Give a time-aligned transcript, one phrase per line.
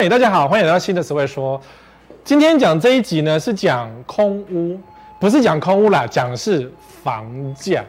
[0.00, 1.60] 嘿，大家好，欢迎来到新的词汇说。
[2.22, 4.78] 今天讲这一集呢，是讲空屋，
[5.18, 6.70] 不是讲空屋啦，讲的是
[7.02, 7.84] 房价。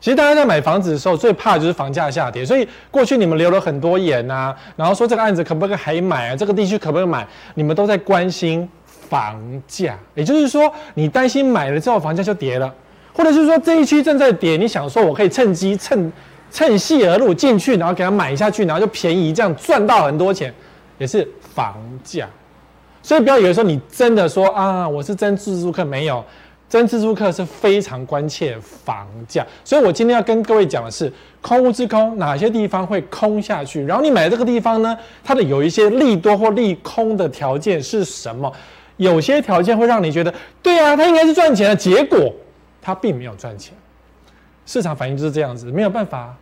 [0.00, 2.44] 其实大家在买房子的时候，最怕的就是房价下跌。
[2.44, 6.34] 所以过去你们留了很多言啊，然后说这个案子可不可以还买啊？
[6.34, 7.24] 这个地区可不可以买？
[7.54, 8.68] 你们都在关心
[9.08, 12.74] 房价，也就是说，你担心买了之后房价就跌了，
[13.12, 16.12] 或者是说这一区正在跌，你想说我可以趁机趁
[16.50, 20.52] 趁隙而入进去，然后给它买下去，然后就便宜，这样赚到很多钱。
[20.98, 22.28] 也是房价，
[23.02, 26.24] 所以不要以为说你真的说啊，我是真自住客，没有，
[26.68, 29.46] 真自住客是非常关切房价。
[29.64, 33.84] 所以我今天要跟各位讲的是空屋之空，哪些地方会空下去？
[33.84, 38.52] 然后你买这个地方呢，它的有一些利多或利空的条件是什么？
[38.96, 42.32] 有些条件会让你觉得，对啊，它应该是赚钱的，结果
[42.80, 43.74] 它并没有赚钱。
[44.64, 46.34] 市场反应就是这样子，没有办法。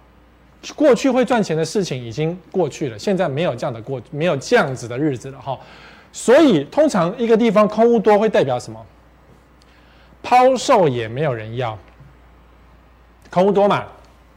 [0.74, 5.58] 过去会赚钱的事情已经过去了，现在没有这样的过，没有这样子的日子了哈。
[6.12, 8.80] 所以通常一个地方空屋多会代表什么？
[10.22, 11.76] 抛售也没有人要，
[13.30, 13.84] 空屋多嘛，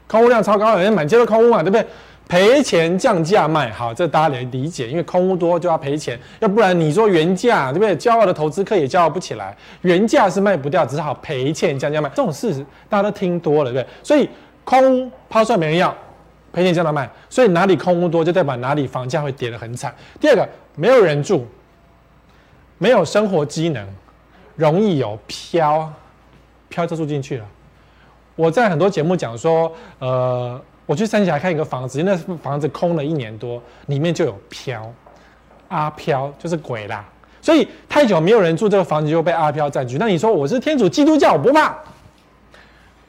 [0.07, 1.85] 空屋量超高，有人满街都空屋嘛，对不对？
[2.27, 7.95] 赔钱降价卖，好，这大家得理解，因为空屋多就要赔钱，要不然你说原价，对不对？
[7.95, 13.93] 骄傲的投资客也骄傲不起来，原价是卖不掉，只好赔钱降价卖，这种事实大家都听多了，对不对？
[14.03, 14.27] 所以
[14.65, 15.95] 空屋抛售没人要。
[16.53, 19.93] 赔钱叫他卖，所以哪里空屋多，就代表哪里房价会跌得很惨。
[20.19, 21.45] 第二个，没有人住，
[22.77, 23.87] 没有生活机能，
[24.55, 25.91] 容易有飘，
[26.69, 27.45] 飘就住进去了。
[28.35, 34.91] 我在很多节目讲说，呃，我去三峡看一个房子，那房子空了一年多，里面就有飘，
[35.67, 37.03] 阿飘就是鬼啦。
[37.41, 39.97] 所以太久没有人住这个房子，就被阿飘占据。
[39.97, 41.77] 那你说我是天主基督教，我不怕。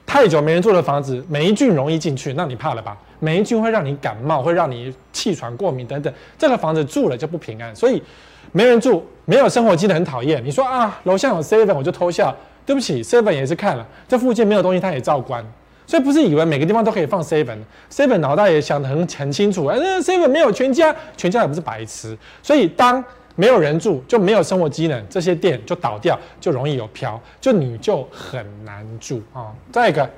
[0.09, 2.97] 太久没人住的房子，霉菌容易进去，那你怕了吧？
[3.21, 6.11] 霉菌会让你感冒，会让你气喘、过敏等等。
[6.39, 8.03] 这个房子住了就不平安，所以
[8.51, 10.43] 没人住，没有生活机能，很讨厌。
[10.43, 12.35] 你说啊，楼下有 seven，我就偷笑。
[12.65, 15.45] 对不起，seven 也是看了，这附近没有东西，他也照关。
[15.87, 19.67] 所以不是以为每个地方都可以放 seven，seven 脑袋也想得很很清楚。
[19.67, 22.17] 哎，那 seven 没有全家，全家也不是白痴。
[22.43, 23.05] 所以当
[23.41, 30.11] 没有人住，就没有生活机能，这些店就倒掉，就容易有飘，就你就很难住啊、再一个，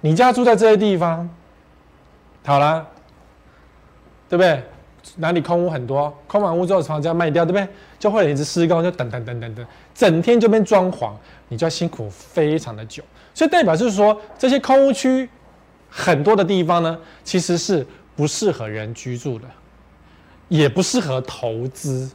[0.00, 1.28] 你家住在这些地方，
[2.46, 2.88] 好了，
[4.26, 4.62] 对不对？
[5.16, 7.68] 哪里空屋很多，空完屋之后房价卖掉，对不对？
[7.98, 11.12] 就会有一直施工，就等等等等等，整天就变装潢，
[11.48, 13.02] 你就要辛苦非常的久。
[13.34, 15.28] 所以代表就是说，这些空屋区
[15.90, 19.44] 很多的地方呢，其实是不适合人居住的，
[20.48, 22.10] 也不适合投资。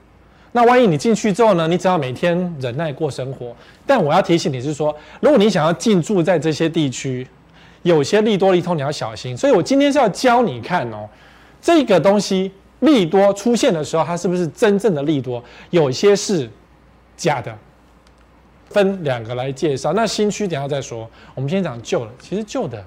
[0.53, 1.67] 那万一你进去之后呢？
[1.67, 3.55] 你只要每天忍耐过生活。
[3.85, 7.27] 但我要提醒你是说，如果你想要进驻在这些地区，
[7.83, 9.37] 有些利多利空你要小心。
[9.37, 11.07] 所以我今天是要教你看哦，
[11.61, 15.43] 这个东西利多出现的时候，它是不是真正的利多？
[15.69, 16.49] 有些是
[17.15, 17.55] 假的。
[18.69, 19.93] 分两个来介绍。
[19.93, 21.07] 那新区等下再说。
[21.35, 22.83] 我们先讲旧的，其实旧的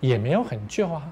[0.00, 1.02] 也没有很旧啊，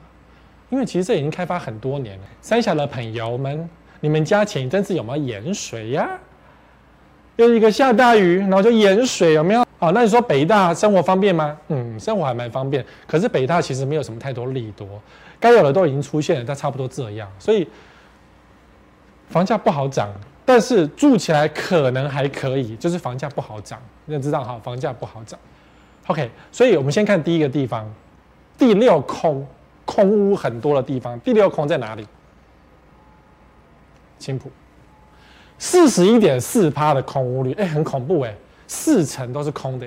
[0.71, 2.25] 因为其实这已经开发很多年了。
[2.41, 3.69] 三峡的朋友们。
[4.01, 6.09] 你们家前一阵子有没有盐水呀？
[7.37, 9.65] 有一个下大雨，然后就盐水，有没有？
[9.79, 11.57] 哦，那你说北大生活方便吗？
[11.69, 12.85] 嗯，生活还蛮方便。
[13.07, 14.89] 可是北大其实没有什么太多利多，
[15.39, 17.31] 该有的都已经出现了，但差不多这样。
[17.39, 17.69] 所以
[19.29, 20.09] 房价不好涨，
[20.45, 23.81] 但是住起来可能还可以，就是房价不好涨。
[24.07, 25.39] 你要知道哈，房价不好涨。
[26.09, 27.89] OK，所以我们先看第一个地方，
[28.57, 29.47] 第六空
[29.85, 32.05] 空屋很多的地方，第六空在哪里？
[34.19, 34.51] 青浦，
[35.59, 38.35] 四十一点四趴的空屋率，哎、很恐怖哎，
[38.67, 39.87] 四成都是空的。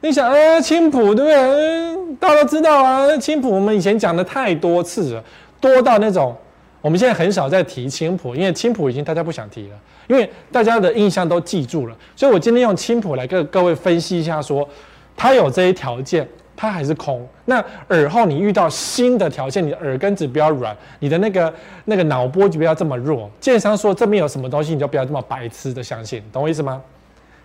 [0.00, 1.34] 你想，哎、欸，青浦对不对？
[1.34, 5.24] 嗯，大家都知道啊，青浦我们以前讲的太多次了，
[5.60, 6.36] 多到那种
[6.80, 11.96] 我们现在很少再提青浦，因为青浦已经大家不想提了，因为大家的印象都记住了。
[12.14, 14.68] 所以我今天用青浦来跟各位分析一下说，说
[15.16, 16.28] 它有这些条件。
[16.60, 17.24] 它还是空。
[17.44, 23.30] 那尔后你遇到新的条件，你的耳根子不要软，你的那个那个脑波就不要这么弱。
[23.38, 26.82] 建商说这边有什么东西，你就不要这么白痴的相信，懂我意思吗？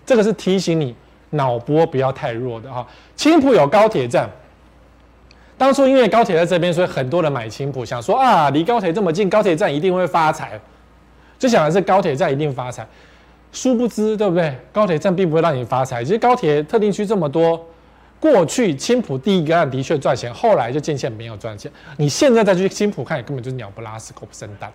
[0.03, 0.95] 这个是提醒你
[1.29, 2.83] 脑波不要太弱的哈。
[3.15, 4.27] 青浦有高铁站，
[5.59, 10.59] 当初因为高铁在这边，所以很多人买青浦，想说啊，离高铁这么近，高铁站一定会发财，
[11.37, 12.83] 就想的是高铁站一定发财。
[13.51, 14.57] 殊不知，对不对？
[14.71, 16.03] 高铁站并不会让你发财。
[16.03, 17.63] 其实高铁特定区这么多。
[18.23, 21.69] 过去青埔第一个案的确赚钱，后来就渐渐没有赚钱。
[21.97, 24.71] 你现在再去青埔看，根本就是鸟不拉屎，狗不生蛋。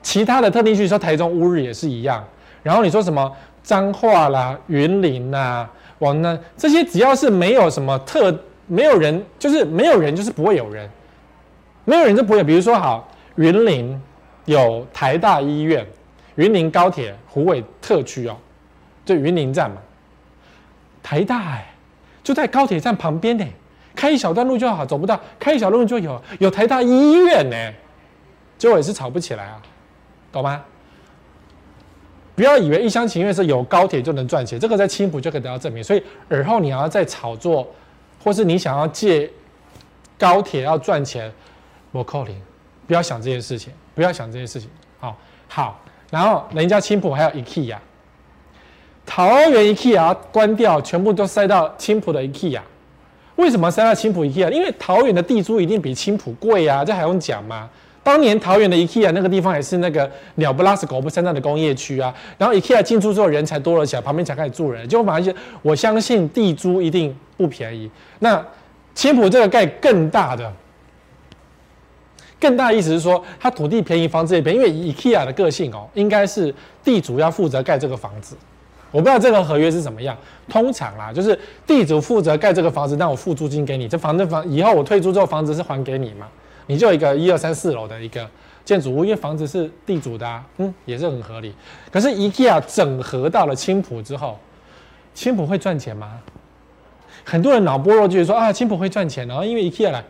[0.00, 2.24] 其他的特定区，说台中乌日也是一样。
[2.62, 3.30] 然后你说什么
[3.62, 8.34] 彰化啦、云林呐、往那这些，只要是没有什么特，
[8.66, 10.88] 没有人，就是没有人，就是不会有人，
[11.84, 12.42] 没有人就不会。
[12.42, 14.00] 比如说好云林，
[14.46, 15.86] 有台大医院、
[16.36, 18.36] 云林高铁虎尾特区哦，
[19.04, 19.76] 就云林站嘛。
[21.02, 21.71] 台大哎、
[22.22, 23.44] 就在高铁站旁边呢、
[23.94, 27.56] 开一小段路就好，走不到，开一小段路就有有台大医院呢、
[28.56, 29.60] 结果也是炒不起来啊，
[30.30, 30.62] 懂吗？
[32.34, 35.84] 不要以为一厢情愿是有高铁就能赚钱，这个在青浦就可以得到证明。
[35.84, 37.68] 所以尔后你要再炒作，
[38.22, 39.30] 或是你想要借
[40.18, 41.30] 高铁要赚钱，
[41.90, 42.40] 我扣零，
[42.86, 44.70] 不要想这件事情，不要想这件事情。
[44.98, 45.14] 好，
[45.46, 45.80] 好，
[46.10, 47.76] 然后人家青浦还有 IKEA。
[49.14, 52.58] 桃园 IKEA 关掉，全部都塞到青埔的 IKEA。
[53.36, 54.50] 为什么塞到青埔 IKEA？
[54.50, 57.68] 因为桃园的地租一定比青埔贵啊，这还用讲吗？
[58.02, 62.14] 当年桃园的 IKEA 那个地方也是那个鸟不拉屎狗不生蛋的工业区啊。
[62.38, 64.88] 然后 IKEA 进驻之后，人才多了起来，旁边才开始住人。
[64.88, 67.90] 结果发现，我相信地租一定不便宜。
[68.20, 68.42] 那
[68.94, 70.50] 青埔这个盖更大的，
[72.40, 74.58] 更大的意思是说，它土地便宜，房子也便宜。
[74.58, 78.34] 因为 IKEA 的个性哦，应该是地主要负责盖这个房子。
[78.92, 80.16] 我不知道这个合约是怎么样，
[80.48, 81.36] 通常啦，就是
[81.66, 86.28] 地主负责盖这个房子，但我付租金给你，这房子房以后我退租之后，房子是还给你嘛？
[86.66, 88.28] 你就一个一二三四楼的一个
[88.64, 91.54] 建筑物，因为房子是地主的啊，嗯，也是很合理。
[91.90, 94.38] 可是 IKEA 整合到了青浦之后，
[95.14, 96.20] 青浦会赚钱吗？
[97.24, 100.04] 很多人脑波弱就是说啊，青浦会赚钱，然后因为 IKEA 来，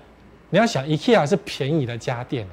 [0.50, 2.46] 你要想 IKEA 是便宜的家电，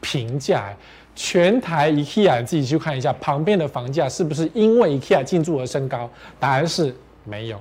[0.00, 0.76] 平价。
[1.22, 6.08] 全台 IKEA 你自己去看一下，旁边的房价是不是因为 IKEA 进驻而升高？
[6.38, 7.60] 答案是没有，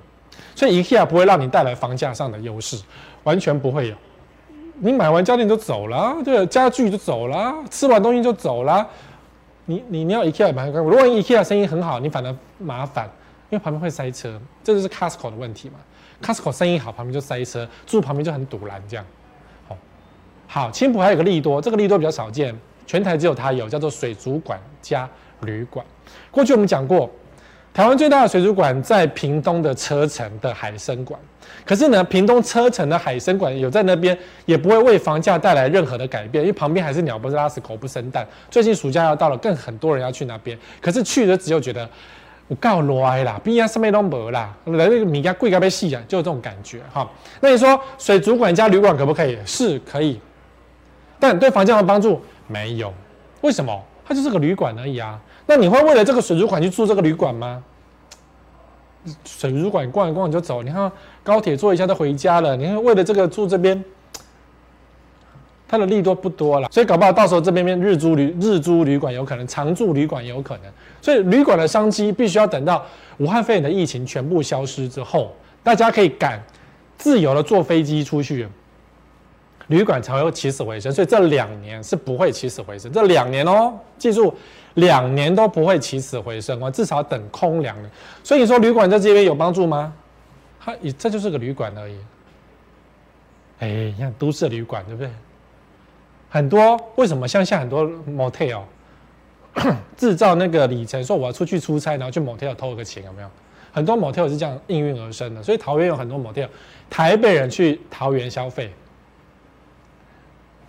[0.56, 2.81] 所以 IKEA 不会让你带来房价上的优势，
[3.23, 3.95] 完全不会有。
[4.75, 8.88] 你买完家电就走了，对，家具就走了，吃完东西就走了。
[9.65, 13.09] 你你你要 IKEA 买，如果 IKEA 生意很好，你反而麻烦，
[13.50, 15.75] 因为旁边会塞车，这就是 Costco 的问题嘛。
[16.21, 19.05] Costco 生意好，旁边就塞车，住旁边就很堵拦这样。
[19.67, 19.77] 好，
[20.47, 22.57] 好，青埔还有个利多，这个利多比较少见。
[22.89, 25.07] 全台只有它有，叫做水族馆加
[25.41, 25.86] 旅馆。
[26.31, 27.07] 过去我们讲过，
[27.71, 31.19] 台湾最大的水族馆在屏东的车城的海生馆。
[31.63, 38.27] 可是呢，屏东车城的海生馆有在那边，也不会为房价带来任何的改变，因为旁边还是鸟不拉屎，狗不生蛋。
[38.50, 40.57] 最近暑假要到了，更很多人要去那边。
[40.81, 41.88] 可是去的只有觉得
[42.47, 47.07] 我够赖啦，边啊什么都没啦，来那个米家贵该被戏啊，就有这种感觉哈。
[47.39, 49.38] 那你说水族馆加旅馆可不可以？
[49.45, 50.19] 是可以，
[51.19, 52.19] 但对房价的帮助？
[52.50, 52.94] 没有，
[53.42, 53.81] 为什么？
[54.04, 55.22] 它就是个旅馆而已啊。
[55.46, 57.63] 那你会为了这个水族馆去住这个旅馆吗？
[59.24, 60.92] 水族馆逛一逛就走，你看
[61.24, 62.57] 高铁坐一下就回家了。
[62.57, 63.81] 你看为了这个住这边，
[65.68, 70.66] 它的利多不多了，所以搞不好到时候这边边日租旅日租旅馆有可能，长住旅馆也有可能。
[71.01, 72.84] 所以旅馆的商机必须要等到
[73.18, 75.31] 武汉肺炎的疫情全部消失之后，
[75.63, 76.42] 大家可以敢
[76.98, 78.48] 自由的坐飞机出去。
[79.69, 82.92] 旅馆才会起死回生，所以这两年是不会起死回生。
[82.92, 84.36] 这两年哦，记住，
[84.75, 87.89] 两年都不会起死回生哦，至少等空两年。
[88.24, 89.94] 所以你说旅馆在这边有帮助吗？
[90.60, 91.95] 它也这就是个旅馆而已。
[93.60, 95.10] 哎，你看都市旅馆对不对？
[96.30, 98.62] 很多为什么像下很多 motel
[99.95, 103.30] 制造那个里程，说我要出去出差，然后去 motel 偷个钱有没有？
[103.72, 105.44] 很多 motel 是这样应运而生的。
[105.44, 106.48] 所以桃园有很多 motel，
[106.89, 108.72] 台北人去桃园消费。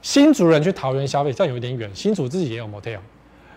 [0.02, 1.90] 新竹人去桃园消费，这样有一点远。
[1.94, 2.98] 新竹自己也有 motel，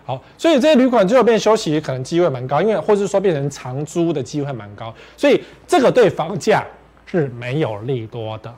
[0.04, 6.64] 好，所以这些旅馆最后变休息，可能机会蛮高，因为或者说变成长租的机会蛮高，所以这个对房价
[7.06, 8.54] 是没有利多的，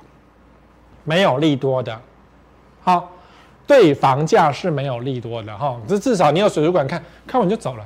[1.05, 1.97] 没有利多的。
[2.83, 3.13] 好，
[3.67, 5.81] 对房价是没有利多的哈。
[5.87, 7.85] 这至少你有水族馆看看完就走了，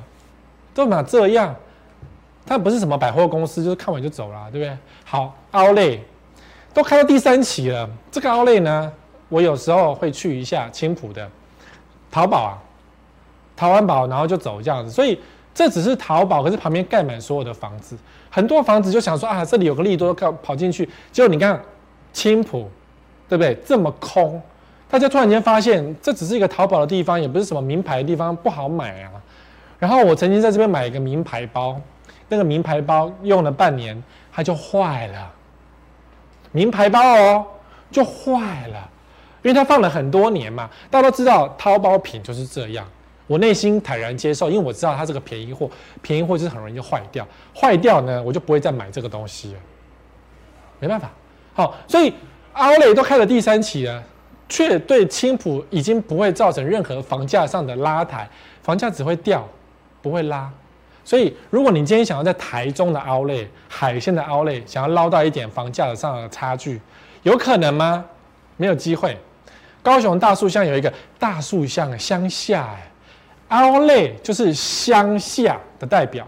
[0.72, 1.54] 都嘛这样，
[2.46, 4.76] 它不是什么百货公司，就是看完就走了，对不对？
[5.04, 5.98] 好，Outlet
[6.72, 8.92] 都开到第三期了，这个 Outlet 呢？
[9.30, 11.26] 我有时候会去一下青浦的
[12.10, 12.52] 淘宝啊，
[13.56, 15.18] 淘完宝然后就走这样子，所以
[15.54, 17.96] 这只是淘宝，可是旁边盖满所有的房子，
[18.28, 21.58] 很多房子就想说啊，这里有个利多，跑跑进去，结果你看
[22.12, 22.68] 青浦，
[23.28, 23.54] 对不对？
[23.64, 24.42] 这么空，
[24.90, 29.12] 大家突然间发现这只是一个淘宝的地方，也不是什么名牌的地方，不好买啊。
[29.78, 31.80] 然后我曾经在这边买一个名牌包，
[32.28, 35.30] 那个名牌包用了半年，它就坏了，
[36.52, 37.46] 名牌包哦，
[37.90, 38.90] 就坏了。
[39.42, 42.86] 因为它放了很多年嘛，大家都知道淘宝品就是这样，
[43.26, 45.70] 我内心坦然接受，因为我知道它这个便宜货，
[46.02, 49.60] 便宜货就是很容易就坏掉，坏掉呢，我就不会再买这个东西了，
[50.78, 51.10] 没办法。
[51.54, 52.12] 好，所以
[52.54, 54.02] Outlet 都开了第三期了，
[54.48, 58.28] 却对青埔已经不会造成任何房价上的拉抬，
[58.62, 59.46] 房价只会掉，
[60.02, 60.50] 不会拉。
[61.02, 66.80] 所以如果你今天想要在台中的 Outlet、海线的 Outlet 想要捞到一点房价上的差距，
[67.22, 68.04] 有可能吗？
[68.56, 69.18] 没有机会。
[69.82, 72.76] 高雄大树乡有一个大树乡乡下，
[73.48, 76.26] 哎，，Outlet 就是乡下的代表。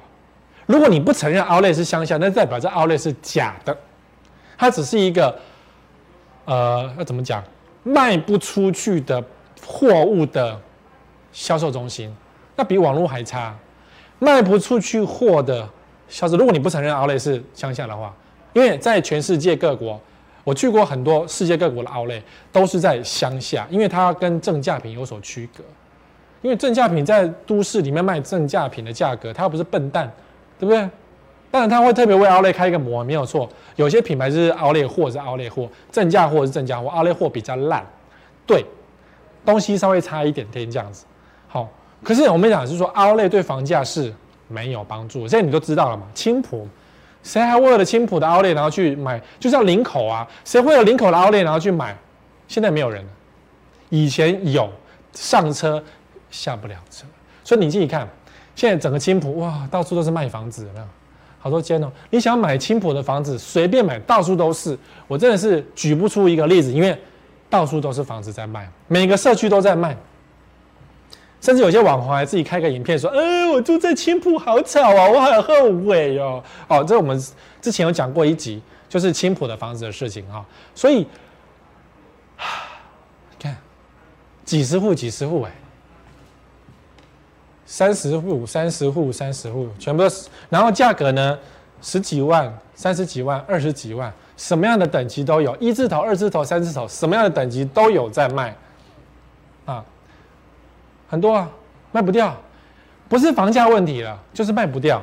[0.67, 3.77] 如果你不承认 Outlet 是乡下，那代表这 Outlet 是假的，
[4.57, 5.39] 它只是一个
[6.47, 7.45] 呃，要怎么讲，
[7.83, 9.23] 卖不出去的
[9.67, 10.59] 货物的
[11.31, 12.15] 销售中心，
[12.57, 13.55] 那比网络还差。
[14.19, 15.69] 卖不出去货的
[16.09, 18.15] 销售，如果你不承认 Outlet 是乡下的话，
[18.55, 20.01] 因为在全世界各国。
[20.45, 25.63] 我去过很多世界各国的 Outlet，都是在乡下，因为它跟正价品有所区隔。
[26.41, 30.11] 因为正价品在都市里面卖正价品的价格，它又不是笨蛋，
[30.59, 30.81] 对不对？
[31.53, 33.49] 当然，它会特别为 Outlet 开一个模，没有错。
[33.77, 37.87] 有些品牌是 Outlet 货是 Outlet 货，正价货是正价货，Outlet 货比较烂，
[38.45, 38.65] 对，
[39.45, 41.05] 东西稍微差一点点这样子。
[41.47, 41.69] 好，
[42.03, 44.13] 可是我们讲是说 Outlet 对房价是
[44.49, 46.67] 没有帮助，现在你都知道了嘛，青浦。
[47.23, 49.21] 谁还为了青浦的 Outlet 然后去买？
[49.39, 51.97] 就像林口啊，谁为了林口的 Outlet 然后去买？
[52.49, 53.11] 现在没有人了。
[53.89, 54.71] 以前有
[55.13, 55.83] 上车
[56.31, 57.05] 下不了车，
[57.45, 58.09] 所以你自己看，
[58.55, 60.85] 现在整个青浦哇，到处都是卖房子，有没有？
[61.39, 61.91] 好多间哦。
[62.11, 64.79] 你想买青浦的房子，随便买，到处都是。
[65.07, 66.99] 我真的是举不出一个例子，因为
[67.51, 69.97] 到处都是房子在卖，每个社区都在卖。
[71.43, 77.21] 甚至有些网红还自己开个影片说：“、呃，我住在青浦好吵啊，我好后悔哟。”哦，这我们
[77.61, 80.47] 之前有讲过一集，就是青浦的房子的事情啊。
[80.73, 81.05] 所以，
[83.41, 83.57] 看
[84.45, 85.51] 几十户、几十户哎，
[87.67, 90.29] 三十户、三十户、三十户，全部都是。
[90.49, 91.37] 然后价格呢，
[91.81, 98.57] 十几万、三十几万、二十几万，什么样的等级都有，一字头、二字头、三字头，什么样的等级都有在卖。
[101.13, 101.47] 很多啊，
[101.91, 102.35] 卖不掉，
[103.07, 104.99] 不是房价问题了，就是卖不掉，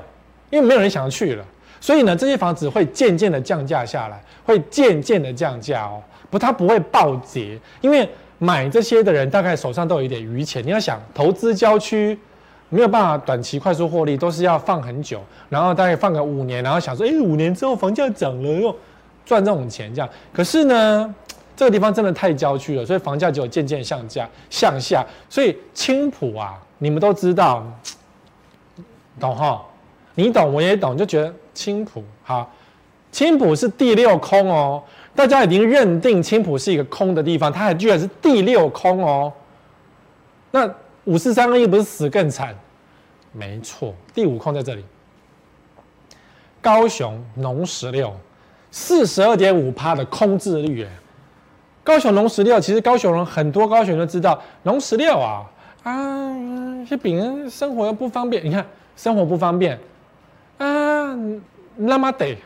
[0.50, 1.46] 因为没有人想要去了。
[1.80, 6.02] 所以呢，这些房子会渐渐的降价下来，会渐渐的降价哦，
[6.32, 10.66] 不，它不会暴跌，因为买这些的人大概手上都有一点余钱。
[10.66, 12.18] 你要想投资郊区，
[12.70, 18.76] 没有办法短期快速获利，都是要放很久，然后大概放个五年，然后想说，哎，五年之后房价涨了又，
[19.24, 20.10] 赚这种钱这样。
[20.34, 21.16] 可是呢，
[21.60, 25.06] 这个地方真的太郊区了，所以房价就渐渐向下向下。
[25.30, 27.62] 所以青埔啊，你们都知道，
[29.20, 29.62] 懂哈？
[30.16, 32.50] 你懂我也懂，就觉得青埔好。
[33.12, 34.82] 青埔是第六空哦，
[35.14, 39.34] 大家已经认定青埔是一个空的地方，它还居然是第六空哦。
[40.52, 40.74] 那
[41.04, 42.56] 五四三二一不是死更惨？
[43.34, 44.86] 没错，第五空在这里。
[46.62, 48.16] 高雄农十六，
[48.72, 50.90] 四十二点五趴的空置率哎。
[51.90, 55.44] 高雄农十六，其实高雄人很多，高雄人都知道农十六啊
[55.82, 56.32] 啊，
[56.88, 58.46] 这饼生活又不方便。
[58.46, 58.64] 你看
[58.96, 59.76] 生活不方便
[60.60, 61.18] 啊，
[61.78, 62.38] 那么得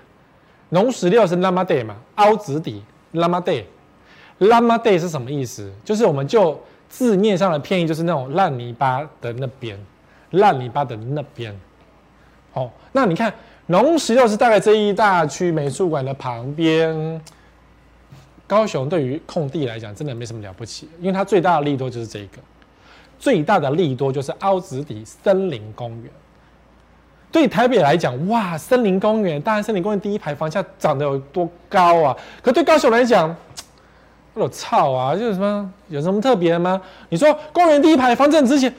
[0.70, 2.82] 农十六是那么得嘛，凹子底
[3.12, 3.68] 那么得，
[4.38, 5.70] 那么得是什么意思？
[5.84, 6.58] 就是我们就
[6.88, 9.78] 字面上的偏义，就是那种烂泥巴的那边，
[10.32, 11.54] 烂泥巴的那边。
[12.54, 13.34] 哦，那你看
[13.66, 17.22] 农十六是大概这一大区美术馆的旁边。
[18.46, 22.38] 高雄对于空地来讲，真的没什么了不起，因为它最大的利多就是这个，
[23.18, 26.12] 最大的利多就是凹子底森林公园。
[27.32, 32.16] 对台北来讲，哇，森林公园，当然森林公园第一排房价涨得有多高啊！
[32.44, 33.36] 可对高雄来讲，
[34.36, 36.80] 我操啊，就是什么有什么特别的吗？
[37.10, 38.72] 你说公园第一排房子很值钱，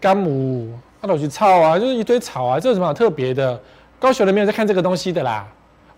[0.00, 3.60] 干母，那我去操啊，就是一堆草啊，这有什么好特别的？
[4.00, 5.46] 高雄人没有在看这个东西的啦。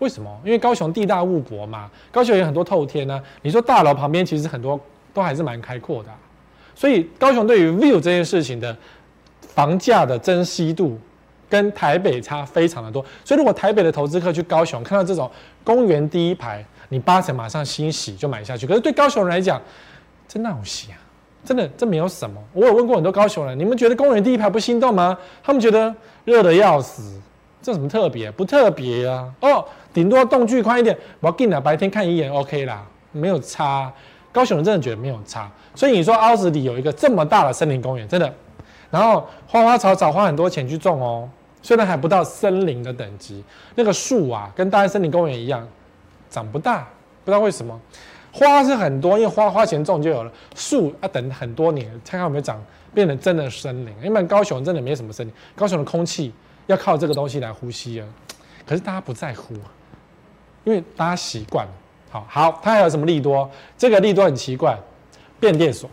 [0.03, 0.29] 为什么？
[0.43, 4.77] 因为高雄地大物博嘛，高雄有很多透天呢、你说大楼旁边其实很多
[5.13, 6.09] 都还是蛮开阔的、
[6.75, 8.75] 所以高雄对于 view 这件事情的
[9.39, 10.99] 房价的珍惜度
[11.49, 13.01] 跟台北差非常的多。
[13.23, 15.31] 所以如果台北的投资客去高雄看到这种
[15.63, 18.67] 公园第一排，你八成马上欣喜就买下去。
[18.67, 19.61] 可是对高雄人来讲，
[20.27, 20.99] 真闹心啊！
[21.45, 22.41] 真的这没有什么。
[22.51, 25.17] 我有问过很多高雄人，你们觉得公园第一排不心动吗？
[25.41, 25.95] 他们觉得
[26.25, 27.21] 热得要死。
[27.63, 28.29] 这什么特别？
[28.29, 29.33] 不特别啊！
[29.39, 33.91] 哦，顶多栋距宽一点，我要进来白天看一眼，OK 啦，没有差。
[34.33, 38.33] 高雄人真的觉得没有差，所以你说凹子里有一个这么大的森林公园，真的，
[38.89, 41.29] 然后花花草草花很多钱去种哦，
[41.61, 43.43] 虽然还不到森林的等级，
[43.75, 45.65] 那个树啊，跟大安森林公园一样，
[46.29, 46.87] 长不大，
[47.23, 47.79] 不知道为什么。
[48.31, 52.59] 花是很多，因为花花钱种就有了，树要等很多年，看看有没有长
[52.91, 53.93] 变成真的森林。
[54.03, 56.33] 因为高雄真的没什么森林，高雄的空气。
[56.67, 58.07] 要靠这个东西来呼吸啊，
[58.65, 59.53] 可是大家不在乎，
[60.63, 61.71] 因为大家习惯了。
[62.09, 63.49] 好好，它还有什么利多？
[63.77, 64.79] 这个利多很奇怪，
[65.39, 65.89] 变电所，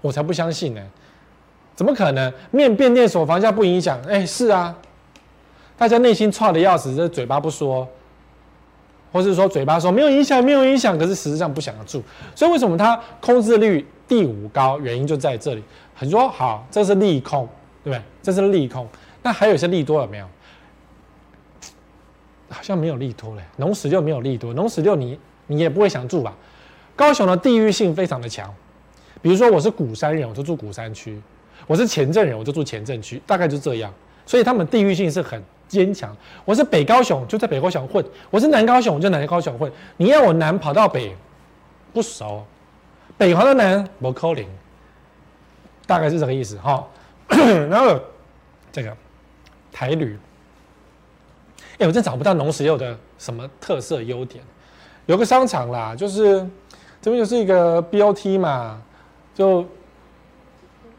[0.00, 0.80] 我才不相信呢！
[1.74, 2.32] 怎么可能？
[2.50, 4.00] 面变电所房价不影响？
[4.08, 4.74] 哎，是啊，
[5.76, 7.86] 大家内心差的要死，这嘴巴不说，
[9.12, 12.02] 或是说嘴巴说没有影响，没有影响，可是实际上不想要住。
[12.34, 14.78] 所以为什么它空置率第五高？
[14.78, 15.64] 原因就在这里。
[15.94, 17.48] 很多好，这是利空。
[17.82, 18.02] 对不对？
[18.22, 18.86] 这是利空。
[19.22, 20.26] 那还有一些利多有没有？
[22.48, 23.42] 好像没有利多嘞。
[23.56, 26.34] 农十六没有利多，农十六你你也不会想住吧？
[26.96, 28.52] 高雄的地域性非常的强，
[29.22, 31.12] 比如说我是鼓山人，我就住鼓山区；
[31.66, 33.92] 我是前镇人，我就住前镇区，大概就这样。
[34.26, 36.14] 所以他们地域性是很坚强。
[36.44, 39.70] 我是北高雄，就在北高雄混；我是南高雄，我就南高雄混。
[39.96, 41.14] 你要我南跑到北，
[41.92, 42.44] 不熟；
[43.16, 44.44] 北跑到南，不可能。
[45.86, 46.86] 大概是这个意思哈。
[47.70, 47.98] 然后
[48.70, 48.96] 这个
[49.80, 50.18] 台旅，
[51.78, 54.44] 哎，我真找不到农十六的什么特色优点。
[55.06, 56.46] 有个商场啦，就是。
[57.02, 58.78] 这边就是一个 BOT 嘛，
[59.34, 59.64] 就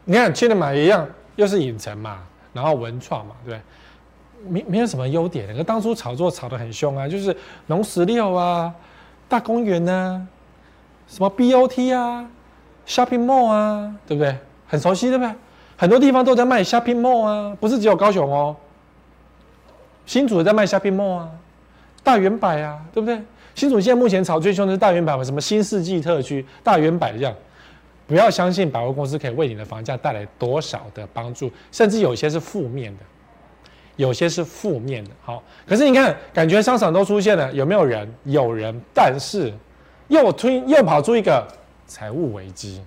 [0.04, 3.60] 你看，去的嘛一样，又是影城嘛，然后文创嘛，对？
[4.48, 7.36] 没没有什么优点，那当初炒作炒得很凶啊，就是
[7.68, 8.74] 农十六啊，
[9.28, 10.26] 大公园啊，
[11.06, 12.28] 什么 BOT 啊
[12.84, 14.36] ，Shopping Mall 啊，对不对？
[14.66, 15.32] 很熟悉，对不对？
[15.76, 18.56] 很多地方都在卖 Shopping Mall 啊，不是只有高雄哦，
[20.12, 21.30] 新竹也在卖 Shopping Mall 啊，
[22.04, 23.18] 大远百啊，对不对？
[23.54, 27.34] 新主现在目前炒最凶的是大远百，什么新世纪特区、大远百这样，
[28.06, 33.04] 不要相信百货公司可以为你的房价带来多少的帮助，甚至有些是负面的，
[33.96, 35.10] 有些是负面的。
[35.22, 38.06] 好，可是你看，感觉商场都出现了，有没有人？
[38.24, 39.50] 有人，但是
[40.08, 41.48] 又推又跑出一个
[41.86, 42.82] 财务危机，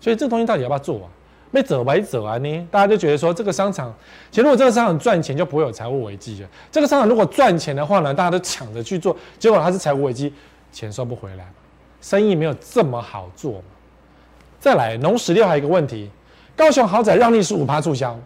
[0.00, 1.10] 所以这东西到底要不要做啊？
[1.52, 2.38] 没走白走啊！
[2.38, 3.94] 呢，大家就觉得说这个商场，
[4.30, 6.48] 其实如果这个商场赚钱，就不会有财务危机了。
[6.70, 10.32] 这个商场如果赚钱的话呢，大家都抢着去做，结果它是财务危机，
[10.72, 11.46] 钱收不回来，
[12.00, 13.62] 生意没有这么好做。
[14.58, 16.10] 再来，农十六还有一个问题，
[16.56, 18.18] 高雄豪宅让利十五趴促销，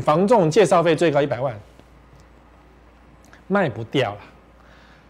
[0.00, 1.54] 房仲介绍费最高一百万，
[3.46, 4.20] 卖不掉了。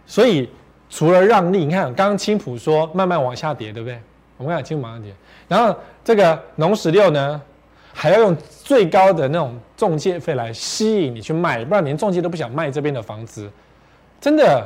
[0.06, 0.50] 所以
[0.90, 4.00] 除了让利，你看刚刚青浦说慢慢往下跌，对不对？
[4.36, 5.12] 我们看青埔往下跌，
[5.48, 5.74] 然后。
[6.06, 7.42] 这个农十六呢，
[7.92, 13.50] 还要用最高的那种中介费来吸引你去卖，不然连中介都不想卖这边的房子，
[14.20, 14.64] 真的，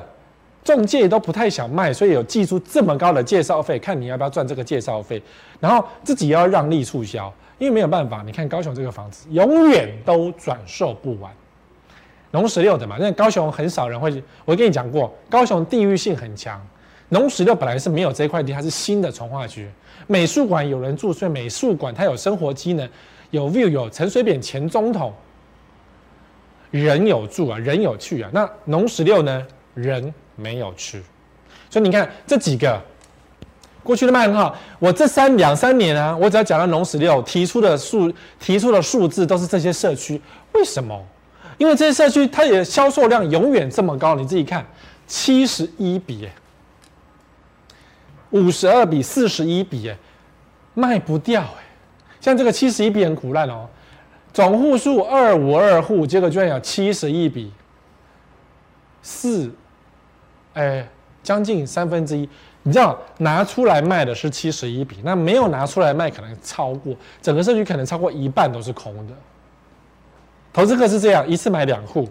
[0.62, 5.22] 中介都不太想卖，所以有寄出这么高的介绍费，看你要不要赚这个介绍费，
[5.58, 11.32] 然后自己要让利促销，因为没有办法，你看高雄这个房子永远都转售不完，
[12.32, 16.60] 农十六的嘛，因为高雄很少人会，我跟你讲过，高雄地域性很强，
[17.10, 19.68] 农十六本来是没有这块地，它是新的从化区。
[20.06, 22.88] 美术馆有人住，所以美术馆它有生活机能，
[23.30, 25.12] 有 view，有陈水扁前总统，
[26.70, 28.30] 人有住啊，人有去啊。
[28.32, 31.02] 那农十六呢，人没有去，
[31.68, 32.80] 所以你看这几个
[33.82, 34.56] 过去的卖很好。
[34.78, 40.20] 我这三两三年啊，我只要讲到农十六提出的数，提出的数字都是这些社区。
[40.52, 41.00] 为什么？
[41.58, 44.14] 因为这些社区它也销售量永远这么高。
[44.14, 44.64] 你自己看，
[45.06, 46.28] 七十一比。
[48.30, 49.96] 五十二比四十一比，哎，
[50.74, 51.64] 卖不掉，哎，
[52.20, 53.68] 像这个七十一比很苦烂哦，
[54.32, 57.52] 总户数二五二户，结果居然有七十一比
[59.02, 59.52] 四，
[60.54, 60.88] 哎，
[61.22, 62.28] 将近三分之一。
[62.62, 69.14] 你知道拿出来卖的是七十一比，那没有拿出来卖可能超过整个社区可能超过一半都是空的。
[70.52, 72.06] 投资客是这样，一次买两户，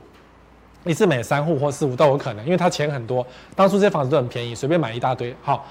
[0.85, 5.65] 一次买三户或四户都有可能，因为他钱很多，当初这些房子都很便宜，随便买一大堆，好。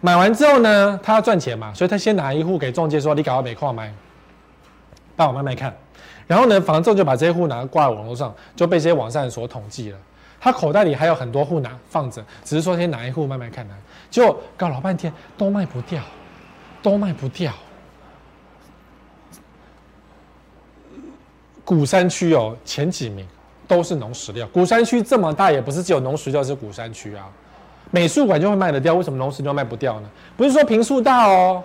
[0.00, 3.92] 买完之后呢，他要赚钱嘛，所以他先拿一户给中介说：“你搞到没矿买，
[5.16, 5.76] 帮我卖卖看。”
[6.26, 9.98] 然后呢，房仲就把这些户拿挂在网络上，就被这些网站所统计了。
[10.40, 13.74] 他口袋里还有很多户拿放着，只是说先拿一户卖卖看呢。
[14.08, 16.00] 结果搞老半天都卖不掉，
[16.80, 17.52] 都卖不掉。
[21.64, 23.26] 鼓山区哦，前几名
[23.66, 24.46] 都是农十六。
[24.46, 27.28] 鼓山区这么大，也不是只有农十六是鼓山区啊。
[27.90, 30.10] 美术馆就会卖得掉，为什么农十六卖不掉呢？
[30.36, 31.62] 不是说坪数大哦，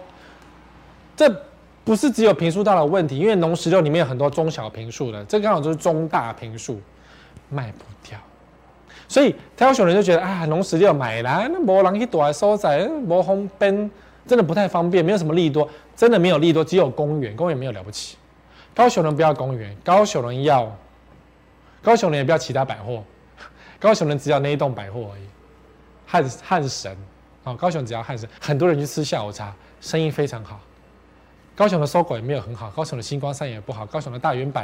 [1.15, 1.29] 这
[1.83, 6.79] 不是只有坪数大的问题，因为农十六里面有很多中小坪数的，这刚好就是中大坪数，
[7.49, 8.17] 卖不掉。
[9.07, 13.91] 所以高雄人就觉得啊，农十六买来那没人去躲收在，没方便，
[14.25, 18.15] 真的不太方便，没有什么利多，真的没有利多，只有公园，公园没有了不起。
[18.73, 20.73] 高雄人不要公园，高雄人要，
[21.81, 23.03] 高雄人也不要其他百货，
[23.77, 25.23] 高雄人只要那一栋百货而已。
[26.13, 26.95] 汉汉神，
[27.43, 30.60] 哦，高雄只要汉神，很多人去吃下午茶，生意非常好。
[31.56, 34.63] 高雄的搜狗也没有很好，高雄的星光三也不好，高雄的大圆柏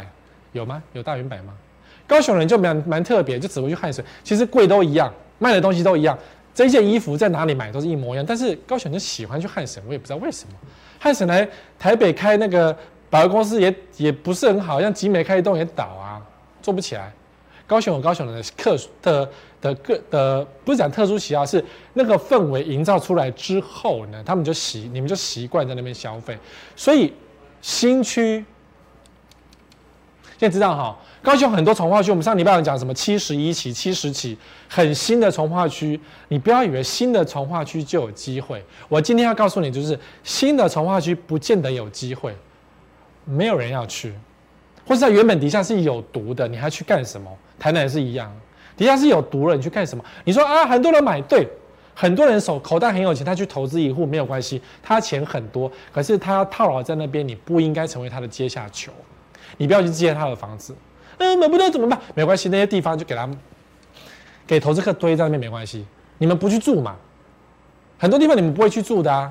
[0.51, 0.83] 有吗？
[0.93, 1.55] 有大圆柏吗？
[2.05, 6.15] 高雄人就蛮蛮特别，就只会去汉神，其实贵都一样，卖的东西都一样，
[6.53, 10.53] 这件衣服在哪里买都是一模一样，但是高雄人喜欢去汉神，我也不知道为什么。
[10.99, 12.77] 汉神来台北开那个
[13.09, 16.21] 百货公司也也不是很好，像集美开一栋也倒啊，
[16.61, 17.11] 做不起来。
[17.69, 19.29] 高雄有高雄的特的
[19.61, 26.35] 的个的，不是讲特殊喜好，是那个氛围营造出来之后呢，他们就习你们就习惯在那边消费，
[26.75, 27.13] 所以
[27.61, 28.43] 新区
[30.39, 34.35] 现在知道哈，高雄很多从化区，我们上礼拜有讲什么七十一期、七十期，
[34.67, 38.65] 很新的从化区，你不要以为新的从化区就有机会。
[38.87, 42.33] 我今天要告诉你，就是新的从化区不见得有机会，
[43.25, 44.13] 没有人要去，
[44.89, 47.29] 或是在原本底下是有毒的，你还去干什么？
[47.59, 48.35] 台南也是一样，
[48.75, 50.03] 底下是有毒了，你去干什么？
[50.23, 51.47] 你说啊，很多人买对。
[51.93, 58.89] 很多人手口袋很有钱，他去投资一户没有关系，他钱很多，可是他要套牢在那边，你不应该成为他的阶下囚，
[59.57, 60.73] 你不要去接他的房子，
[61.17, 61.99] 嗯，买不到怎么办？
[62.15, 63.29] 没关系，那些地方就给他
[64.47, 65.85] 给投资客堆在那边没关系，
[66.19, 66.95] 你们不去住嘛？
[67.97, 69.29] 很多地方你们不会去住的啊，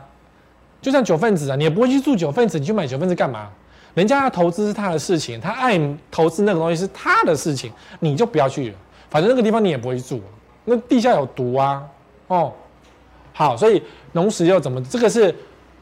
[0.83, 3.49] 就像九份子啊，你也不会去住九份子，你去买九份子干嘛？
[3.98, 5.76] 人家要投资是他的事情，他爱
[6.08, 8.76] 投资那个东西是他的事情，你就不要去了，
[9.11, 10.22] 反正那个地方你也不会住，
[10.64, 11.84] 那地下有毒啊。
[12.28, 12.52] 哦，
[13.32, 13.82] 好，所以
[14.12, 14.80] 农时又怎么？
[14.84, 15.34] 这个是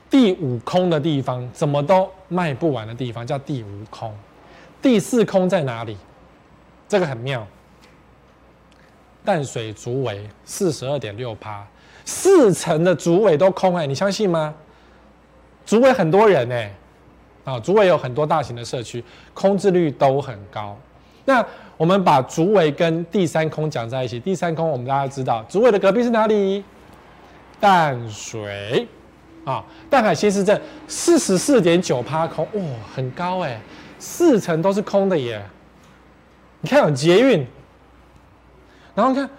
[0.08, 4.10] 第五空的地方，怎么都卖不完的地方，叫第五空。
[4.80, 5.94] 第四空在哪里？
[6.88, 7.46] 这个很妙。
[9.24, 11.66] 淡水竹围四十二点六趴，
[12.06, 14.54] 四成的竹围都空哎、你相信吗？
[15.66, 16.72] 竹围很多人哎、
[17.46, 20.76] 啊，竹围有很多大型的社区，空置率都很高。
[21.24, 21.42] 那
[21.76, 24.18] 我们把竹围跟第三空讲在一起。
[24.18, 26.64] 第三空，我们大家知道，竹围的隔壁是哪里？
[27.60, 28.86] 淡水
[29.44, 32.62] 啊，淡海新市镇四十四点九趴空，哇，
[32.94, 33.60] 很高哎，
[33.98, 35.40] 四层都是空的耶。
[36.60, 37.46] 你看有捷运，
[38.94, 39.30] 然后看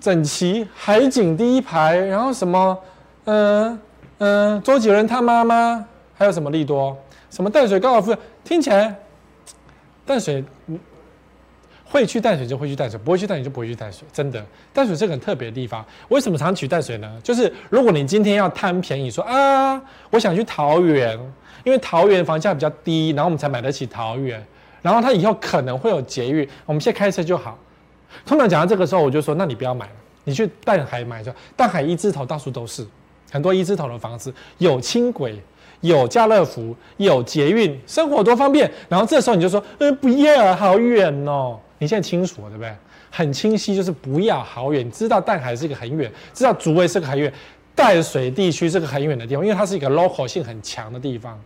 [0.00, 2.78] 整齐海景第一排，然后什么，
[3.26, 3.80] 嗯
[4.18, 5.84] 嗯，周杰伦他妈妈，
[6.22, 6.96] 还有什么利多，
[7.30, 8.96] 什么淡水高尔夫，听起来。
[10.06, 10.44] 淡水，
[11.84, 14.06] 会去淡水就会去淡水，不会去淡水就不会去淡水。
[14.12, 14.40] 真的，
[14.72, 15.84] 淡水是个很特别的地方。
[16.10, 17.20] 为什么常去淡水呢？
[17.24, 21.18] 就是如果你今天要贪便宜，说啊，我想去桃园，
[21.64, 24.40] 因为桃园房价比较低，然后我们才买得起桃园。
[24.80, 27.58] 然后它以后可能会有捷运，我们现在开车就好。
[28.24, 29.88] 通常讲到这个时候，我就说，那你不要买，
[30.22, 31.34] 你去淡海买就。
[31.56, 32.86] 淡海一字头到处都是，
[33.32, 35.42] 很多一字头的房子，有轻轨。
[35.82, 38.68] 有家乐福，有捷运，生活多方便。
[38.88, 41.58] 然后这时候你就说，呃，不要，好远哦。
[41.78, 42.74] 你现在清楚了，对不对？
[43.10, 44.86] 很清晰，就是不要好远。
[44.86, 47.30] 你知道淡海是一个很远，知道竹围是个很远，
[47.74, 51.38] 淡水地区是个很远的地方，因为它是一个 local 性很强的地方，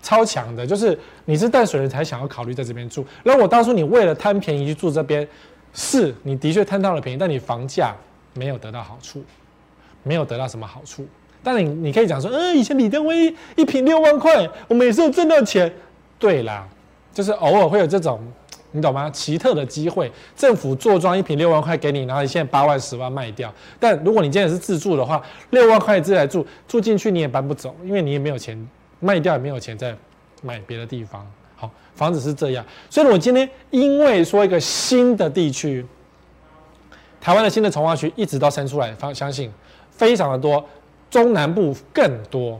[0.00, 0.66] 超强的。
[0.66, 3.04] 就是你是淡水人才想要考虑在这边住。
[3.22, 5.26] 然后我当初你为了贪便宜去住这边，
[5.74, 7.94] 是你的确贪到了便宜，但你房价
[8.32, 9.22] 没有得到好处，
[10.04, 11.06] 没有得到什么好处。
[11.42, 15.72] 但你你可以讲说，嗯，以前李登辉一瓶六万块，我每次都挣到钱。
[16.18, 16.64] 对啦，
[17.12, 18.20] 就是偶尔会有这种，
[18.70, 19.10] 你懂吗？
[19.10, 23.52] 奇特的机会，政府坐庄一瓶六万块给你，然后你现在八万十万卖掉。
[23.80, 28.56] 但如果你今天是自住的话，六万块自己来住，住进去你也搬不走，因为你也没有钱
[29.00, 29.92] 卖掉，也没有钱再
[30.42, 31.26] 买别的地方。
[31.56, 32.64] 好，房子是这样。
[32.88, 35.84] 所以我今天因为说一个新的地区，
[37.20, 39.50] 台湾的新的从化区一直到生出来，方相信
[39.90, 40.64] 非常的多。
[41.12, 42.58] 中南部更多，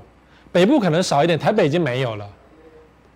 [0.52, 1.38] 北部可能少一点。
[1.38, 2.28] 台北已经没有了。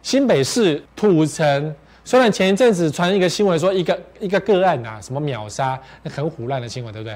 [0.03, 7.15] 新北市土城，虽然前一阵子传一个新闻说一个一个个案啊，什么秒杀，那很唬烂的新闻，对不对？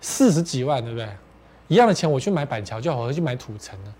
[0.00, 1.06] 四十几万，对不对？
[1.68, 3.94] 一样的钱我去买板桥就好，我去买土城呢。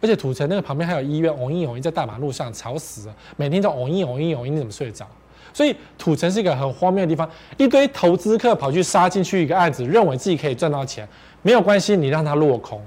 [0.00, 5.04] 而且土城那个旁边还有医院，嗡一嗡一在大马路上，吵死了，每天都嗡一嗡一嗡一，你怎么睡得着？
[5.52, 11.08] 所以土城是一个很荒谬的地方，一堆投资客跑去杀进去一个案子，认为自己可以赚到钱。
[11.44, 12.82] 没有关系，你让它落空，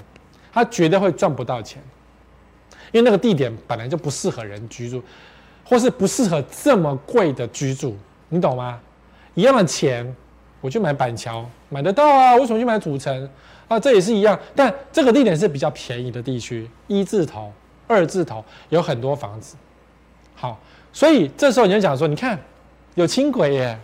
[0.51, 1.79] 它绝对会赚不到钱，
[2.91, 4.99] 因为那个地点本来就不适合人居住，
[5.63, 7.95] 或是不适合这么贵的居住，
[8.29, 8.79] 你懂吗？
[9.35, 10.11] 一样的钱，
[10.59, 13.29] 我去买板桥买得到啊，为什么去买土城
[13.67, 13.79] 啊？
[13.79, 17.53] 这也是一样，但这个地点是比较便宜的地区，一字头、
[17.85, 19.55] 二字头有很多房子。
[20.33, 20.59] 好，
[20.91, 22.39] 所以这时候你就讲说，你看
[22.95, 23.79] 有轻轨耶，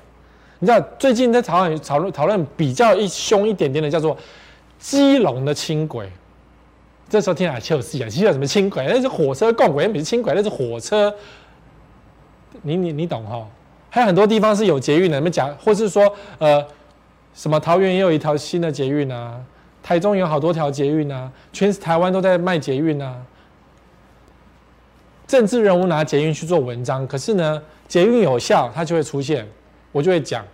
[0.58, 4.18] 你知道最近在讨论讨论讨论比较一凶一点点的叫做。
[4.84, 6.12] 基隆的轻轨，
[7.08, 8.86] 这时候听起来就是讲，其实什么轻轨？
[8.86, 11.16] 那是火车共轨，那不是轻轨，那是火车。
[12.64, 13.48] 你你你懂哈？
[13.90, 16.62] 还有很多地方是有捷运的，你们讲，或是说呃，
[17.34, 19.40] 什么桃园也有一条新的捷运啊，
[19.82, 23.16] 台中有好多条捷运啊，全台湾都在卖捷运啊。
[25.26, 29.48] 政治人物拿捷运去做文章，可是呢，捷运有效，它就会出现，
[29.94, 30.46] 我就会讲。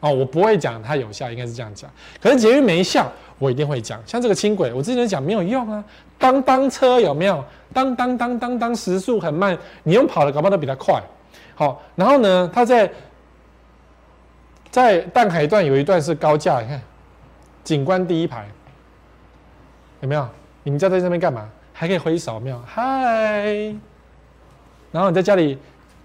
[0.00, 1.90] 哦，我不会讲它有效，应该是这样讲。
[2.20, 3.10] 可是捷运没效。
[3.38, 5.82] 我一定会讲，像这个轻轨，我之前讲没有用啊。
[6.18, 7.44] 当当车有没有？
[7.72, 11.02] 当当当当当，时速很慢，你用跑的，搞不好都比它快。
[11.54, 12.90] 好，然后呢，它在
[14.70, 16.80] 在淡海段有一段是高架，你看，
[17.62, 18.46] 景观第一排，
[20.00, 20.26] 有没有？
[20.62, 21.48] 你们家在这边干嘛？
[21.72, 22.60] 还可以挥手，没有？
[22.64, 23.74] 嗨，
[24.92, 25.58] 然后你在家里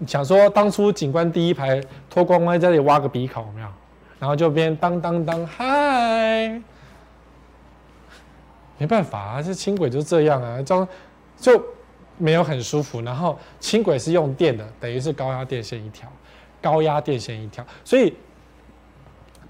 [0.06, 3.68] 想说，当初景观第一排脱光光在家里挖个鼻孔，有没有？
[4.18, 6.60] 然后就边当当当嗨，
[8.80, 10.88] 没办法啊，这轻轨就这样啊，就
[11.36, 11.62] 就
[12.16, 13.02] 没有很舒服。
[13.02, 16.10] 然后轻轨是用电的，等于是高压电线一条，
[16.62, 18.14] 高压电线一条，所以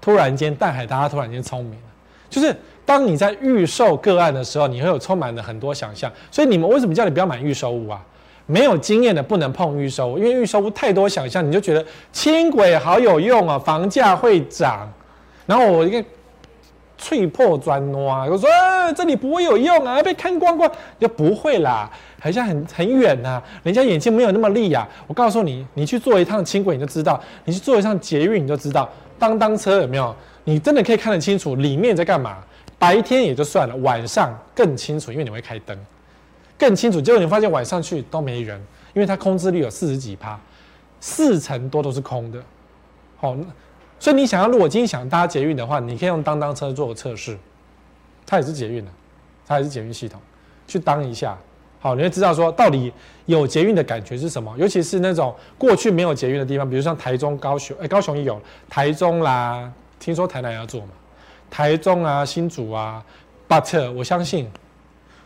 [0.01, 1.87] 突然间淡海大家突然间聪明了，
[2.29, 2.53] 就是
[2.85, 6.11] 当你在预售个案的时候，你会有充满了很多想象。
[6.29, 8.05] 所以你们为什么叫你不要买预售屋啊？
[8.47, 14.91] 没有经验的不能碰预售屋，因为预售屋太多想象，你就觉得轻轨好有用啊，房价会涨。
[15.45, 16.03] 然后我一个
[17.01, 18.47] 脆破砖瓦，我说、
[18.95, 24.87] 这里不会有用啊，被看光光，就不会啦，好像很很远呐、人家眼睛没有那么利、啊。
[25.07, 28.87] 我告诉你，你去坐一趟轻轨你就知道，你去坐一趟捷运你就知道，
[29.17, 30.15] 当当车有没有？
[30.43, 32.37] 你真的可以看得清楚里面在干嘛。
[32.77, 35.77] 白天也就算了，晚上更清楚，因为你会开灯。
[36.57, 38.59] 更清楚，结果你发现晚上去都没人，
[38.93, 40.39] 因为它空置率有四十几趴，
[40.99, 42.39] 四成多都是空的。
[43.17, 43.35] 好，
[44.01, 47.37] 所以你想要，如果今天想搭捷运的话，你可以用当当车做个测试，
[48.25, 48.91] 它也是捷运的，
[49.45, 50.19] 它也是捷运系统，
[50.67, 51.37] 去当一下，
[51.79, 52.91] 好，你会知道说到底
[53.27, 54.51] 有捷运的感觉是什么。
[54.57, 60.87] 尤其是那种过去没有捷运的地方，比如像台中、高雄，哎，高雄也有，台中啦，听说台南要做嘛，
[61.51, 63.05] 台中啊、新竹啊
[63.47, 64.49] ，but 我相信，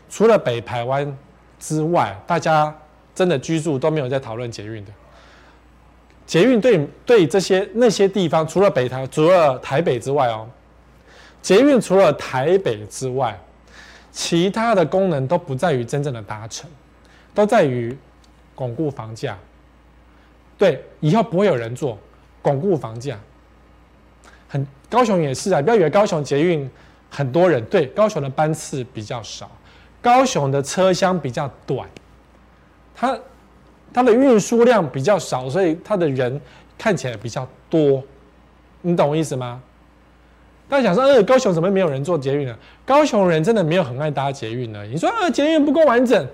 [0.08, 1.16] 除了北台湾。
[1.58, 2.72] 之外，大家
[3.14, 4.92] 真的居住都没有在讨论捷运的。
[6.26, 10.48] 捷运对对这些那些地方，除了北台，除了台北之外哦，
[11.40, 13.38] 捷运除了台北之外，
[14.10, 16.68] 其他的功能都不在于真正的达成，
[17.32, 17.96] 都在于
[18.54, 19.38] 巩固房价。
[20.58, 21.98] 对，以后不会有人做，
[22.42, 23.18] 巩固房价。
[24.48, 26.68] 很高雄也是啊，不要以为高雄捷运
[27.10, 29.50] 很多人，对，高雄的班次比较少。
[30.00, 31.88] 高雄的车厢比较短，
[32.94, 33.18] 它
[33.96, 36.38] 它的运输量比较少，所以它的人
[36.76, 38.04] 看起来比较多，
[38.82, 39.58] 你懂我意思吗？
[40.68, 42.54] 大家想说，呃，高雄怎么没有人坐捷运呢？
[42.84, 44.84] 高雄人真的没有很爱搭捷运呢？
[44.84, 46.28] 你说，呃，捷运不够完整，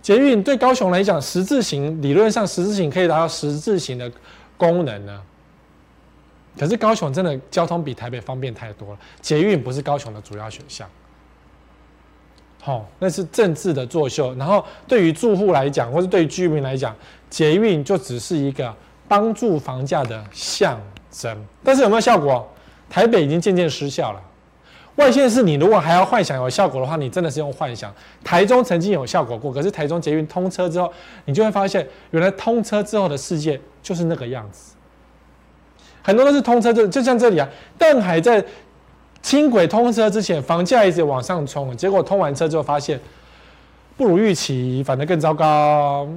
[0.00, 4.08] 捷运对高雄来讲，十字形理论上十字形可以达到十字形的
[4.56, 5.20] 功能呢。
[6.56, 10.88] 可是高雄真的交通比台北方便太多了，捷运不是高雄的主要选项。
[12.64, 14.34] 哦，那是政治的作秀。
[14.34, 16.94] 然后对于住户来讲，或是对于居民来讲，
[17.30, 18.74] 捷运就只是一个
[19.06, 20.78] 帮助房价的象
[21.10, 21.46] 征。
[21.64, 22.46] 但是有没有效果？
[22.90, 24.20] 台北已经渐渐失效了。
[24.96, 27.94] 外县市，你如果还要幻想有效果的话，你真的是用幻想。
[28.24, 30.92] 台中曾经有效果过，可是台中捷运通车之后，
[31.24, 34.74] 你就会发现，原来通车之后的世界就是那个样子。
[36.02, 38.44] 很多都是通车就就像这里啊，邓海在。
[39.20, 42.98] 轻轨通车之前，房价一直往上冲，结果通完车之后发现
[43.96, 46.08] 不如预期，反而更糟糕，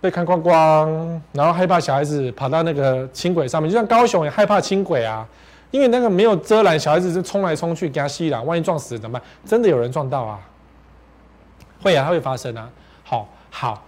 [0.00, 5.26] 被看光光，然后害怕小孩子跑到那个轻轨上面，就像高雄也害怕轻轨啊，
[5.70, 9.28] 因为那个没有遮拦，小孩子就冲来冲去，给他吸了，万一撞死怎么办？
[9.44, 10.40] 真的有人撞到啊？
[11.82, 12.68] 会啊，它会发生啊。
[13.04, 13.84] 好，好，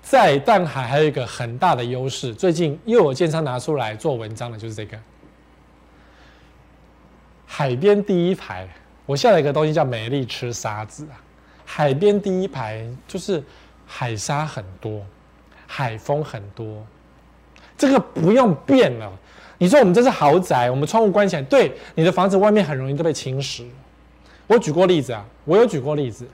[0.00, 4.96] 在淡海还有一个很大的优势，最近又有建商拿出来做文章的，就是这个。
[7.52, 8.66] 海边第一排，
[9.04, 11.18] 我下了一个东西叫“美丽吃沙子”啊。
[11.64, 13.42] 海边第一排就是
[13.84, 15.02] 海沙很多，
[15.66, 16.80] 海风很多，
[17.76, 19.12] 这个不用变了。
[19.58, 23.64] 你说我们这是豪宅，我们窗户关起来，对，你的房子外面很容易都被侵蚀。
[24.46, 26.24] 我举过例子啊，我有举过例子，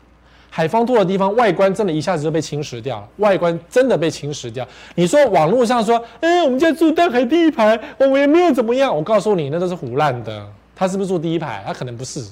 [0.51, 4.69] 海风多的地方，外观真的一下子就被侵蚀掉了，外观真的被侵蚀掉。
[4.95, 8.95] 你说网络上说，哎，我们家住淡海第一排，我们也没有怎么样。
[8.95, 10.47] 我告诉你，那都是胡烂的。
[10.77, 11.65] 他是不是住第一排？
[11.67, 12.23] 他可能不是，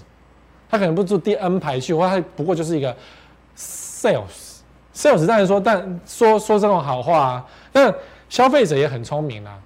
[0.68, 2.94] 他可能不住第 N 排去，或他不过就是一个
[3.56, 4.58] sales。
[4.94, 7.46] sales 当然说，但说说这种好话啊。
[7.72, 7.92] 但
[8.28, 9.58] 消费者也很聪明啊。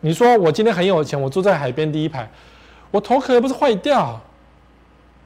[0.00, 2.28] 你说我今天很有钱，我住在海边第一排，
[2.90, 4.20] 我头壳不是坏掉？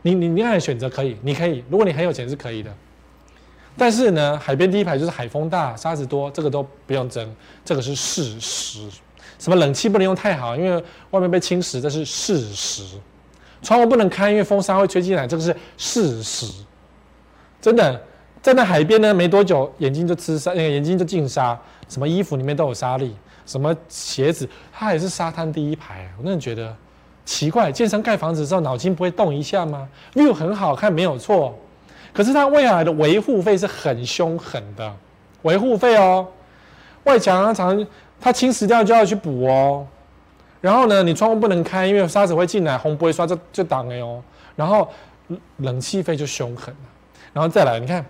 [0.03, 2.71] 你你你看选择可以，你可以，如果你很有钱是可以的。
[3.79, 8.89] 但是呢，海边第一排就是海风大，沙子多，这个都不用争，这个是事实。
[9.39, 12.83] 什么冷气不能用太好，因为外面被侵蚀，这是事实。
[13.63, 16.47] 窗户不能开，因为风沙会吹进来，这个是事实。
[17.61, 18.01] 真的，
[18.43, 21.59] 站在海边呢，没多久眼睛就吃沙，那个眼睛就进沙。
[21.89, 26.09] 什么衣服里面都有沙粒，什么鞋子，它也是沙滩第一排。
[26.19, 26.75] 我真的觉得
[27.25, 31.59] 奇怪，建商盖房子的时候脑筋不会动一下吗？view 很好看，没有错。
[32.13, 34.95] 可是它未来的维护费是很凶狠的，
[35.43, 36.27] 维护费哦，
[37.05, 37.85] 外墙啊常。
[38.21, 39.87] 它侵蚀掉就要去补哦，
[40.61, 44.23] 然后呢，你窗户不能开，因为沙子会进来，红不会刷就就挡了哦。
[44.57, 44.89] 然后
[45.59, 46.81] 冷气费就凶狠了，
[47.33, 48.05] 然后再来，你看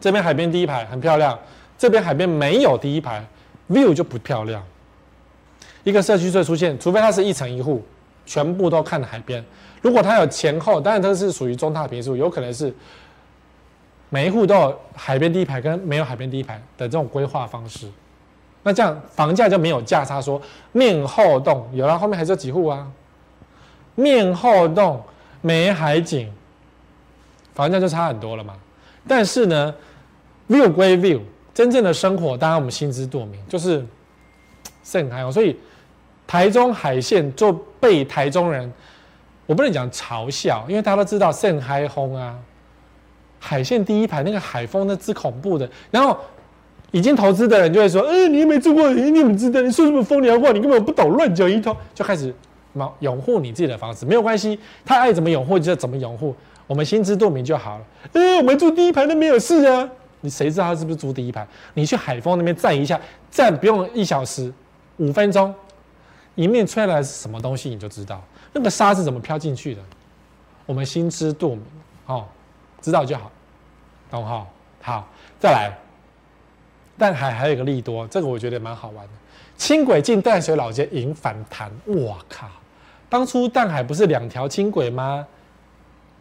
[0.00, 1.38] 这边海边第一排很漂亮，
[1.76, 3.24] 这边海边没有第一排
[3.68, 4.62] ，view 就不漂亮。
[5.84, 7.84] 一个社区会出现，除非它是一层一户，
[8.24, 9.44] 全部都看海边。
[9.80, 12.74] 如果它有前后，当然它是属于中大坪数，有可能是
[14.10, 17.88] 每一户都有海边第一排跟没有海边第一排的这种规划方式。
[18.62, 20.40] 那这样房价就没有价差，说
[20.72, 22.86] 面后栋有了，后面还是有几户啊？
[23.94, 25.02] 面后栋
[25.40, 26.32] 没海景，
[27.54, 28.54] 房价就差很多了嘛。
[29.06, 29.74] 但是呢
[30.48, 31.20] ，view 归 view，
[31.54, 33.84] 真正的生活当然我们心知肚明，就是
[34.84, 35.32] 盛开哦。
[35.32, 35.56] 所以
[36.26, 38.70] 台中海线就被台中人。
[39.46, 42.38] 我不能讲嘲笑，因为大家都知道盛嗨轰啊，
[43.40, 45.66] 海线第一排那个海风那之恐怖的。
[45.90, 46.18] 然后
[46.90, 49.60] 已经投资的人就会说：“嗯、你又没住过，你怎么知道？
[49.60, 50.52] 你说什么风凉话？
[50.52, 52.34] 你根本不懂，乱讲一通。”就开始
[52.72, 56.34] 嘛拥护你自己的房子，没有关系，他爱怎么拥护就怎么拥护，
[56.66, 57.84] 我们心知肚明就好了。
[58.12, 59.88] 嗯、欸，我们住第一排都没有事啊，
[60.22, 61.46] 你谁知道他是不是住第一排？
[61.74, 62.98] 你去海丰那边站一下，
[63.30, 64.50] 站不用一小时，
[64.96, 65.54] 五分钟，
[66.36, 68.22] 迎面吹来是什么东西你就知道。
[68.52, 69.82] 那个沙是怎么飘进去的？
[70.64, 71.62] 我们心知肚明，
[72.06, 72.24] 哦，
[72.80, 73.30] 知道就好，
[74.10, 74.46] 懂哈？
[74.80, 75.87] 好，再来。
[76.98, 79.12] 淡海还有一个利多，这个我觉得蛮好玩的。
[79.56, 81.70] 轻轨进淡水老街引反弹，
[82.04, 82.46] 哇靠！
[83.08, 85.26] 当初淡海不是两条轻轨吗？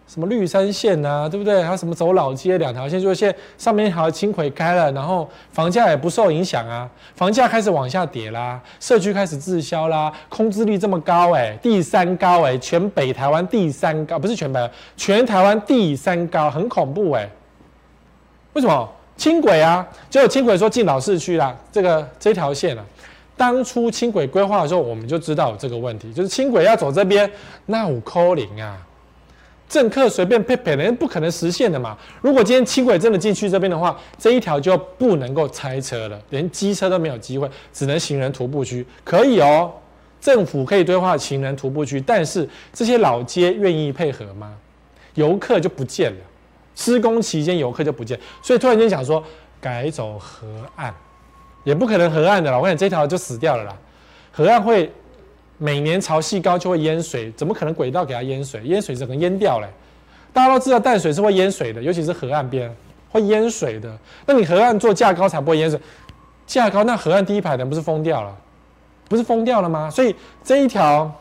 [0.08, 1.62] 什么绿山线啊，对不对？
[1.62, 17.30] 还有什么走老街两条线，就是现在上面一条轻轨开了，然后房价也不受影响啊，房价开始往下跌啦，社区开始滞销啦，空置率这么高哎、第三高哎、全北台湾第三高，不是全北，全台湾第三高，很恐怖哎、
[18.54, 18.90] 为什么？
[19.18, 22.86] 轻轨啊，结果轻轨说进老市区啦，这个这条线啊，
[23.36, 27.30] 当初轻轨规划的时候，我们就知道有这个问题，就是轻轨要走这边，
[27.66, 28.78] 那五扣零啊。
[29.68, 31.98] 政客随便配配人不可能实现的嘛。
[32.22, 38.86] 如果今天轻轨真的进去这边的话，这一条就不能够拆车了，连机车都没有机会，只能行人徒步区。
[39.04, 39.70] 可以哦，
[40.22, 44.56] 政府可以规划行人徒步区，但是这些老街愿意配合吗？
[45.16, 46.20] 游客就不见了，
[46.78, 49.22] 施工期间游客就不见，所以突然间想说
[49.60, 50.96] 改走河岸，
[51.66, 52.58] 也不可能河岸的了。
[52.58, 53.76] 我想这条就死掉了啦，
[54.32, 54.90] 河岸会。
[55.60, 58.62] 每年潮汐高就会淹水，怎么可能轨道给它淹水？
[58.66, 59.68] 淹水整个淹掉嘞！
[60.32, 62.72] 大家都知道淡水是会淹水的，尤其是河岸边
[63.10, 63.98] 会淹水的。
[64.28, 65.80] 那你河岸做架高才不会淹水，
[66.46, 68.38] 架高那河岸第一排人不是疯掉了？
[69.10, 69.90] 不是疯掉了吗？
[69.90, 71.12] 所以这一条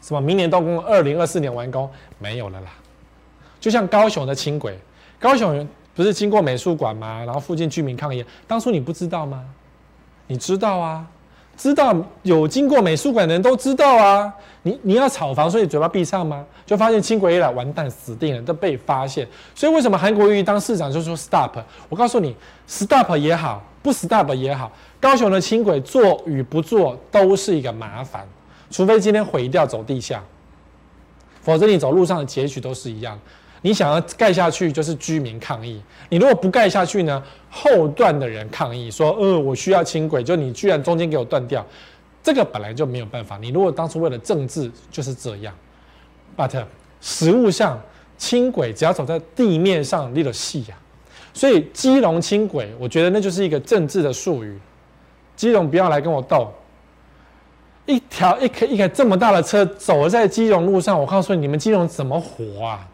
[0.00, 2.66] 什么明年动工，二零二四年完工没有了啦。
[3.60, 4.78] 就像高雄的轻轨，
[5.18, 7.22] 高雄不是经过美术馆吗？
[7.24, 9.44] 然后附近居民抗议，当初你不知道吗？
[10.26, 11.06] 你知道啊。
[11.56, 11.92] 知道
[12.22, 16.46] 有经过美术馆的人都知道啊，你你要炒房，所以嘴巴闭上吗？
[16.64, 19.26] 就发现轻轨一来，完蛋，死定了，都被发现。
[19.56, 21.58] 所以为什么韩国瑜当市长就说 stop？
[21.88, 22.36] 我告诉你
[22.68, 28.24] ，stop 也好，不 stop 也好，高雄的轻轨做与不做都是一个麻烦，
[28.70, 30.22] 除非今天毁掉走地下，
[31.42, 33.18] 否则你走路上的结局都是一样。
[33.62, 41.66] 你想要盖下去，就是居民抗议；你如果不盖下去呢，后段的人抗议说：“呃，我需要轻轨，就你居然中间给我断掉，
[42.22, 43.36] 这个本来就没有办法。
[43.38, 45.52] 你如果当初为了政治就是这样
[46.36, 46.64] ，but
[47.00, 47.80] 实务上
[48.16, 50.76] 轻轨只要走在地面上，你就死呀。
[51.34, 54.58] 所以基隆轻轨，我觉得那就是一个政治的术语。
[55.36, 56.52] 基隆不要来跟我斗，
[57.86, 62.88] 一条一开一开这么大的车走在基隆路上，我告诉你，你们基隆怎么活啊？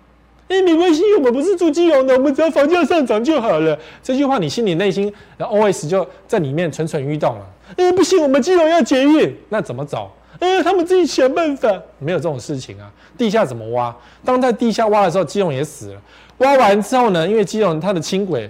[0.54, 3.76] 哎，没关系，我们不是住基隆的，我们只要房价上涨就好了。
[4.04, 7.46] 这句话你心里内心的 OS 就在里面蠢蠢欲动了。
[7.76, 10.12] 哎，不行，我们基隆要捷运，那怎么走？
[10.38, 11.68] 哎，他们自己想办法。
[11.98, 12.88] 没有这种事情啊，
[13.18, 13.94] 地下怎么挖？
[14.24, 16.00] 当在地下挖的时候，基隆也死了。
[16.38, 18.48] 挖完之后呢，因为基隆它的轻轨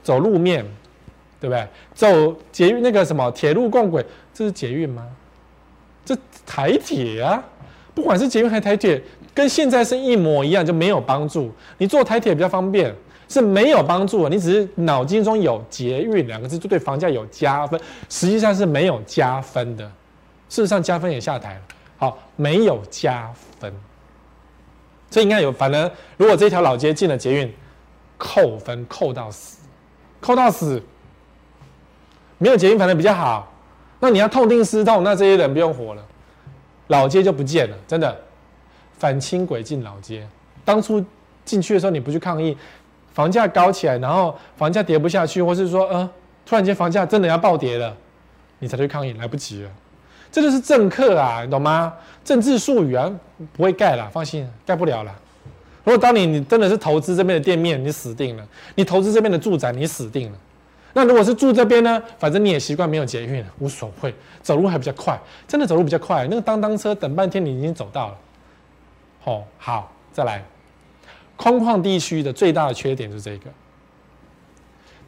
[0.00, 0.64] 走路面，
[1.40, 1.66] 对不对？
[1.92, 5.04] 走捷运那个什么铁路共轨，这是捷运吗？
[6.04, 6.16] 这
[6.46, 7.42] 台铁啊，
[7.94, 9.02] 不管是捷运还是台铁。
[9.34, 11.50] 跟现在是一模一样，就没有帮助。
[11.78, 12.94] 你坐台铁比较方便，
[13.28, 14.28] 是没有帮助。
[14.28, 19.84] 你只是脑筋中有捷运两个字，就对房价有加分，实际上是没有加分的。
[20.48, 21.60] 事实上，加分也下台了。
[21.96, 23.72] 好，没有加分，
[25.10, 25.50] 所以应该有。
[25.50, 27.54] 反正如果这条老街进了捷运，
[28.18, 29.60] 扣分扣到死，
[30.20, 30.82] 扣到死。
[32.36, 33.50] 没有捷运反正比较好。
[34.00, 36.04] 那你要痛定思痛，那这些人不用活了，
[36.88, 38.20] 老街就不见了，真的。
[39.02, 40.24] 反轻轨进老街，
[40.64, 41.04] 当初
[41.44, 42.56] 进去的时候你不去抗议，
[43.12, 46.08] 房价高起来，然后房价跌不下去，或是说，呃，
[46.46, 47.92] 突然间房价真的要暴跌了，
[48.60, 49.70] 你才去抗议，来不及了。
[50.30, 51.92] 这就是政客啊，你懂吗？
[52.24, 53.10] 政治术语啊，
[53.54, 55.12] 不会盖了，放心，盖不了了。
[55.82, 58.44] 如果当你你真的是投资这边的店面，你死定了；
[58.76, 60.38] 你投资这边的住宅，你死定了。
[60.92, 62.00] 那如果是住这边呢？
[62.20, 66.24] 反正你也习惯没有捷运，无所谓，走路还比较快，真的走路比较快。
[66.30, 68.16] 那个当当车等半天，你已经走到了。
[69.24, 70.44] 哦，好，再来，
[71.36, 73.50] 空旷地区的最大的缺点就是这个，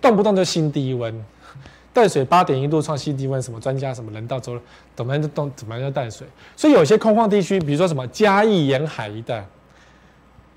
[0.01, 1.25] 动不动就新低温。
[1.93, 4.59] 淡水八点一度创新低温，什么专家什么人到周
[4.97, 9.47] 怎么样就动怎么样就淡水，所以有些空旷地区，比如说什么嘉义沿海一带，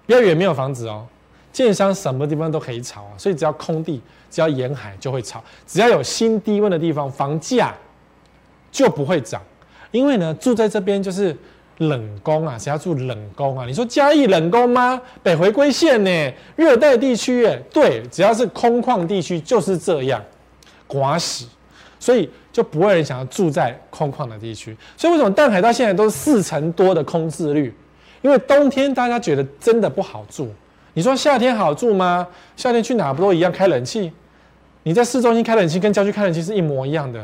[0.07, 1.05] 比较远没有房子哦，
[1.53, 4.01] 建商什么地方都可以炒啊，所以只要空地，
[4.31, 7.71] 只要沿海就会炒，只要有新低温的地方，房价
[8.71, 9.39] 就不会涨，
[9.91, 11.37] 因为呢住在这边就是
[11.77, 13.65] 冷宫啊，谁要住冷宫啊？
[13.65, 15.01] 你说嘉义冷宫吗？
[15.21, 16.33] 北回归线呢？
[16.55, 20.23] 热带地区哎，对，只要是空旷地区就是这样。
[20.87, 21.47] 刮洗，
[21.99, 24.75] 所以就不会人想要住在空旷的地区。
[24.95, 27.73] 所以为什么淡海到现在都是四成多的空置率？
[28.21, 30.49] 因为冬天大家觉得真的不好住。
[30.93, 32.25] 你说夏天好住吗？
[32.55, 34.11] 夏天去哪不都一样开冷气？
[34.83, 37.23] 你在市中心开冷气跟郊区开冷气是一模一样的。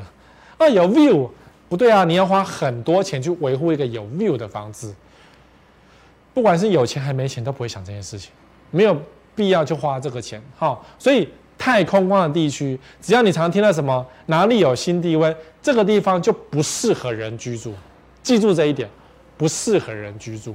[0.58, 1.28] 啊，有 view
[1.74, 4.94] 不对啊，你要花很多钱去维护一个有 view 的房子。
[6.32, 8.32] 不管是有钱还没钱都不会想这件事情，
[8.70, 8.96] 没有
[9.36, 10.40] 必要去花这个钱。
[10.56, 11.28] 好，所以。
[11.56, 17.74] 太空旷的地区，只要你常听到什么哪里有新低温，这个地方就不适合人居住。
[18.22, 18.90] 记住这一点，
[19.38, 20.54] 不适合人居住。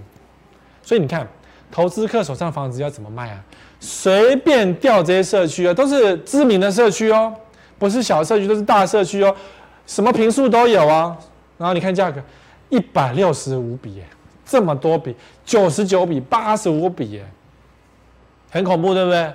[0.83, 1.27] 所以你看，
[1.71, 3.43] 投资客手上房子要怎么卖啊？
[3.81, 7.33] 随便调这些社区啊，都是知名的社区哦，
[7.79, 9.35] 不是小社区，都是大社区哦，
[9.89, 11.19] 什么平数都有啊。
[11.57, 12.23] 然后你看价格，
[12.69, 14.05] 一百六十五笔耶，
[14.47, 17.27] 这么多笔，九十九笔，八十五笔耶，
[18.49, 19.33] 很恐怖，对不对？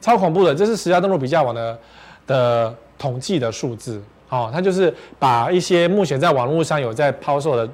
[0.00, 1.78] 超恐怖的，这是实价登录比价网的
[2.26, 7.68] 的统计的数字，哦，它就是把一些目前在网络上有在抛售的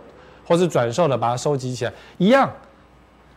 [0.45, 2.51] 或是转售的，把它收集起来，一样，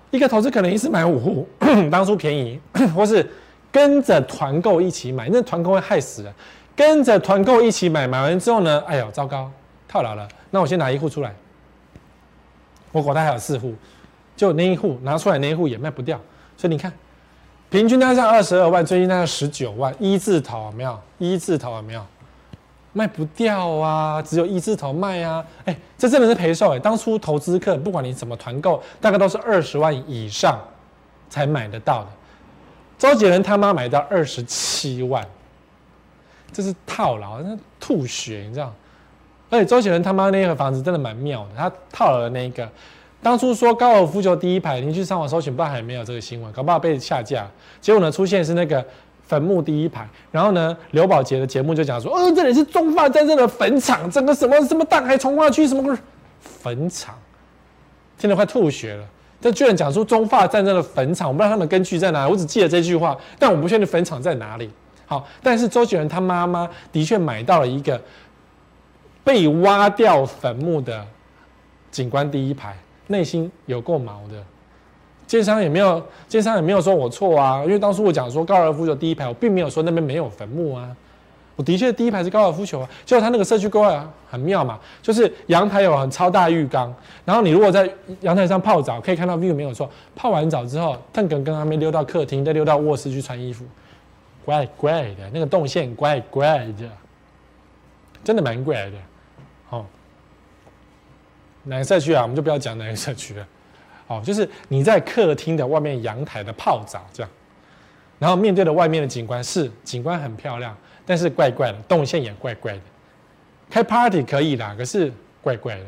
[0.10, 1.48] 一个投资可能一次买五户，
[1.92, 2.60] 当初便宜，
[2.96, 3.26] 或是
[3.72, 6.34] 跟着团购一起买，那团购会害死人，
[6.76, 9.52] 跟着团购一起买，买完之后呢，哎呦，糟糕，
[9.88, 11.34] 套牢了，那我先拿一户出来，
[12.92, 13.74] 我口袋还有四户，
[14.36, 16.20] 就那一户拿出来，那一户也卖不掉，
[16.58, 16.92] 所以你看。
[17.70, 21.00] 平均单价二十二万，最近单价十九万，一字头有没有？
[21.20, 22.06] 一字头有没有？
[22.92, 25.42] 卖不掉啊，只有一字头卖啊！
[25.64, 26.80] 哎、这真的是赔售哎！
[26.80, 30.60] 当初投资客不管你怎么团购，大概都是二十万以上
[31.30, 32.08] 才买得到的。
[33.00, 35.26] 周杰伦他妈买到二十七万，
[36.52, 38.74] 这是套牢，那吐血，你知道？
[39.50, 42.70] 而且周杰伦他妈那个房子真的蛮妙的，他套了那个。
[43.22, 47.48] 当初说高尔夫球第一排，你去上网搜寻，不知道还没有这个新闻，搞不好被下架。
[47.80, 48.84] 结果呢，出现是那个
[49.28, 55.96] 坟墓第一排，然后呢，刘宝杰的节目就讲说，哦，这里是中法战争的坟场，整个什么什么大海重划区什么
[56.42, 57.14] 坟场，
[58.18, 59.06] 听得快吐血了。
[59.40, 64.70] 这居然讲出中法战争的坟场，我不知道他们根据在哪里，我只记得这句话，但我不确定坟场在哪里。
[65.12, 68.02] 好，但是周杰伦他妈妈的确买到了一个
[69.26, 71.06] 被挖掉坟墓的
[71.92, 72.74] 景观第一排。
[73.08, 74.42] 内心有够毛的，
[75.28, 80.88] 奸商也没有，奸商也没有说我错啊，因为当初我讲说高尔夫球第一排，我并没有说那边没有坟墓啊，
[81.58, 86.94] 我的确第一排是高尔夫球啊，结果他那个社区规划很妙嘛，就是阳台有很超大浴缸，
[87.26, 87.92] 然后你如果在
[88.22, 93.66] 阳台上泡澡，可以看到 view 没有错，泡完澡之后，邓肯跟他们溜到客厅，再溜到卧室去穿衣服，
[94.46, 96.90] 怪怪的，那个动线怪怪的，
[98.24, 98.98] 真的蛮怪的。
[99.70, 99.86] 哦
[101.64, 102.24] 哪个社区啊？
[102.24, 103.48] 我们就不要讲哪个社区了。
[104.08, 107.32] 哦，就是你在客厅的外面阳台的泡澡这样，
[108.18, 110.76] 然后面对的外面的景观是景观很漂亮，
[111.06, 112.82] 但是怪怪的，动线也怪怪的。
[113.70, 115.86] 开 party 可以啦，可是怪怪的。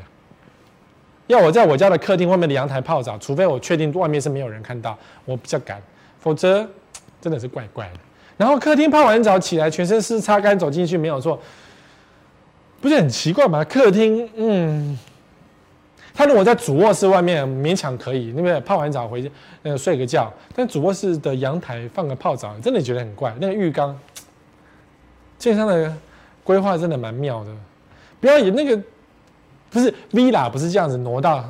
[1.28, 5.82] 要我在我家的客厅外面的阳台泡澡，除非我确定外面是没有人看到，我比较敢，
[6.20, 6.70] 否则
[7.20, 8.00] 真的是怪怪的。
[8.44, 11.40] 然后客厅泡完澡起来，全身湿擦干走进去没有错，
[12.82, 13.64] 不是很奇怪吗？
[13.64, 15.00] 客厅，嗯。
[16.14, 19.32] 他如果在主卧室外面勉强可以，那个泡完澡回去
[19.62, 23.34] 那个睡个觉，但主卧室的阳台放个泡澡，真的觉得很怪。
[23.40, 23.98] 那个浴缸，
[25.40, 25.96] 建商的
[26.44, 27.52] 规划真的蛮妙的。
[28.20, 28.78] 不要以那个
[29.70, 31.44] 不是 villa 不是这样子挪到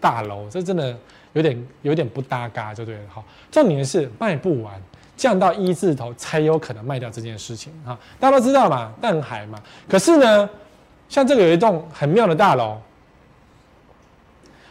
[0.00, 0.96] 大楼，这真的
[1.32, 3.00] 有点有点不搭嘎，就对了。
[3.12, 4.80] 好，重点是卖不完，
[5.16, 9.58] 降到一字头才有可能卖掉这件事情哈，大家都知道嘛，淡海嘛。
[9.88, 10.48] 可是呢，
[11.08, 12.78] 像这个有一栋很妙的大楼。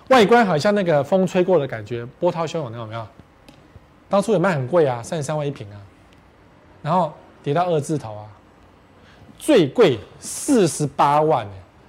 [0.10, 3.08] 外观好像那个风吹过的感觉，波涛汹涌，那有没有？
[4.08, 5.78] 当初也卖很贵啊，三十三万一平啊，
[6.84, 8.26] 然后跌到二字头啊，
[9.40, 11.48] 最贵四十八万，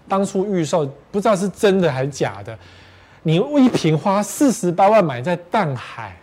[0.08, 2.58] 当初预售不知道是真的还是假的，
[3.22, 6.16] 你一平花四十八万买在淡海，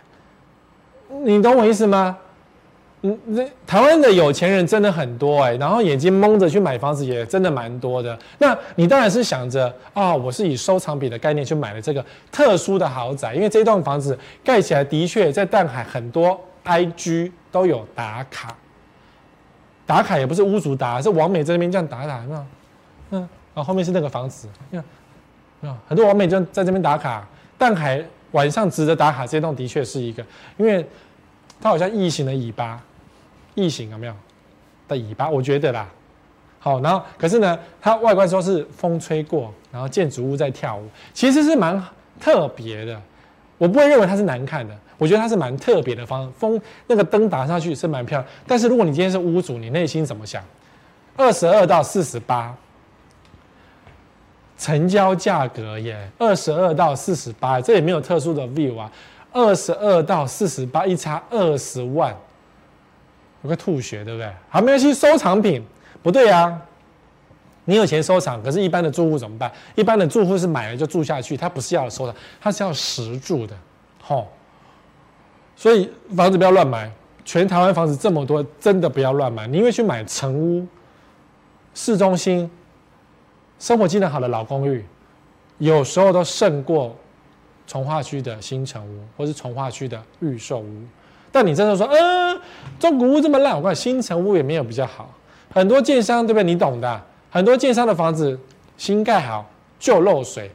[1.22, 2.18] 你懂我意思吗？
[3.06, 8.18] 嗯，那台湾的有钱人真的很多哎、然后眼睛蒙着去买房子也真的蛮多的。
[8.38, 12.02] 那你当然是想着啊、我是以收藏品的概念去买了这个
[12.32, 18.56] 特殊的豪宅，因为这栋房子盖起来的确在淡海很多 IG 都有打卡，
[19.84, 22.46] 打卡也不是屋主打，是网美在那边这样打打，有没有？
[23.10, 23.20] 嗯，
[23.54, 24.82] 然后后面是那个房子，有
[25.60, 25.76] 没有？
[25.86, 27.28] 很多网美就在这边打卡，
[27.58, 28.02] 淡海
[28.32, 30.24] 晚上值得打卡，这栋的确是一个，
[30.56, 30.82] 因为
[31.60, 32.82] 它好像异形的尾巴。
[33.54, 34.14] 异形有没有
[34.88, 35.28] 的尾巴？
[35.28, 35.88] 我觉得啦，
[36.58, 41.82] 好，然后可是呢，它外观说是风吹过，然后建筑物在跳舞，其实是蛮
[42.20, 43.00] 特别的。
[43.56, 48.30] 我不会认为它是难看的，我觉得它是蛮特别的方风，那个灯打上去是蛮漂亮。
[48.46, 50.42] 但是如果你今天是屋主，你内心怎么想？
[51.16, 52.52] 二十二到四十八，
[54.58, 58.90] 成交价格耶，二十二到四十八，这也没有特殊的 view 啊，
[59.32, 62.14] 二十二到四十八，一差二十万。
[63.44, 64.26] 我会吐血，对不对？
[64.48, 64.94] 好，没关系。
[64.94, 65.62] 收藏品
[66.02, 66.58] 不对啊，
[67.66, 69.52] 你有钱收藏，可是一般的住户怎么办？
[69.74, 73.54] 一般的住户是买了就住下去，他不是要收藏，他是要实住的，
[74.02, 74.26] 吼。
[75.54, 76.90] 所以房子不要乱买，
[77.22, 79.46] 全台湾房子这么多，真的不要乱买。
[79.46, 80.66] 你因为去买成屋、
[81.74, 82.50] 市中心、
[83.58, 84.82] 生活机能好的老公寓，
[85.58, 86.96] 有时候都胜过
[87.66, 90.82] 从化区的新城屋，或是从化区的预售屋。
[91.34, 92.40] 但你真的说，嗯、
[92.78, 95.12] 中古屋这么烂，我看新城屋也没有比较好。
[95.52, 96.44] 很多建商对不对？
[96.44, 98.38] 你懂的，很多建商的房子
[98.76, 99.44] 新盖好
[99.80, 100.48] 就漏水，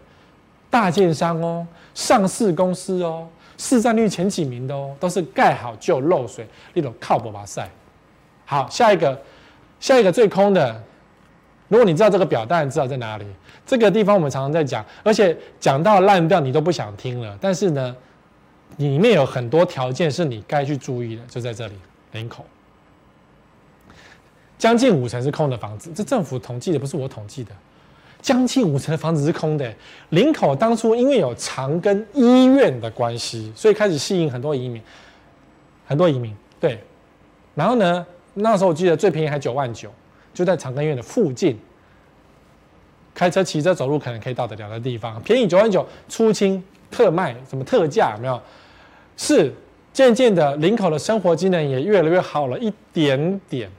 [0.69, 3.27] 大建商哦，上市公司哦，
[3.57, 7.69] 市占率前几名的哦，都是盖好就漏水，那种靠谱吧赛。
[8.45, 9.19] 好，下一个，
[9.81, 10.81] 下一个最空的，
[11.67, 13.25] 如果你知道这个表，当然知道在哪里。
[13.65, 17.37] 这个地方我们常常在讲，而且讲到烂掉你都不想听了。
[17.41, 17.93] 但是呢。
[18.79, 21.73] 里面有很多条件是你该去注意的，就在这里，
[22.13, 22.45] 林口，
[24.57, 27.51] 将近五成是空的房子，这政府统计的，不是我统计的，
[28.21, 29.75] 将近五成的房子是空的。
[30.11, 34.81] 林口当初因为有长庚医院的关系，所以开始吸引很多移民，
[35.85, 36.81] 很多移民，对。
[37.55, 38.05] 然后呢，
[38.35, 39.91] 那时候我记得最便宜还九万九，
[40.33, 41.59] 就在长庚医院的附近，
[43.13, 48.41] 开车、骑车、走路可能可以到得了的地方，便宜九万九，出清特卖，什么特价有没有？
[49.19, 49.53] 是
[49.91, 53.69] 渐渐的，林口的生活机能也越来越好了一点点，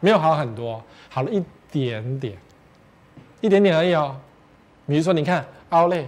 [0.00, 2.36] 没有好很多，好了一点点，
[3.40, 4.14] 一点点而已哦。
[4.86, 6.04] 比如说，你看奥莱，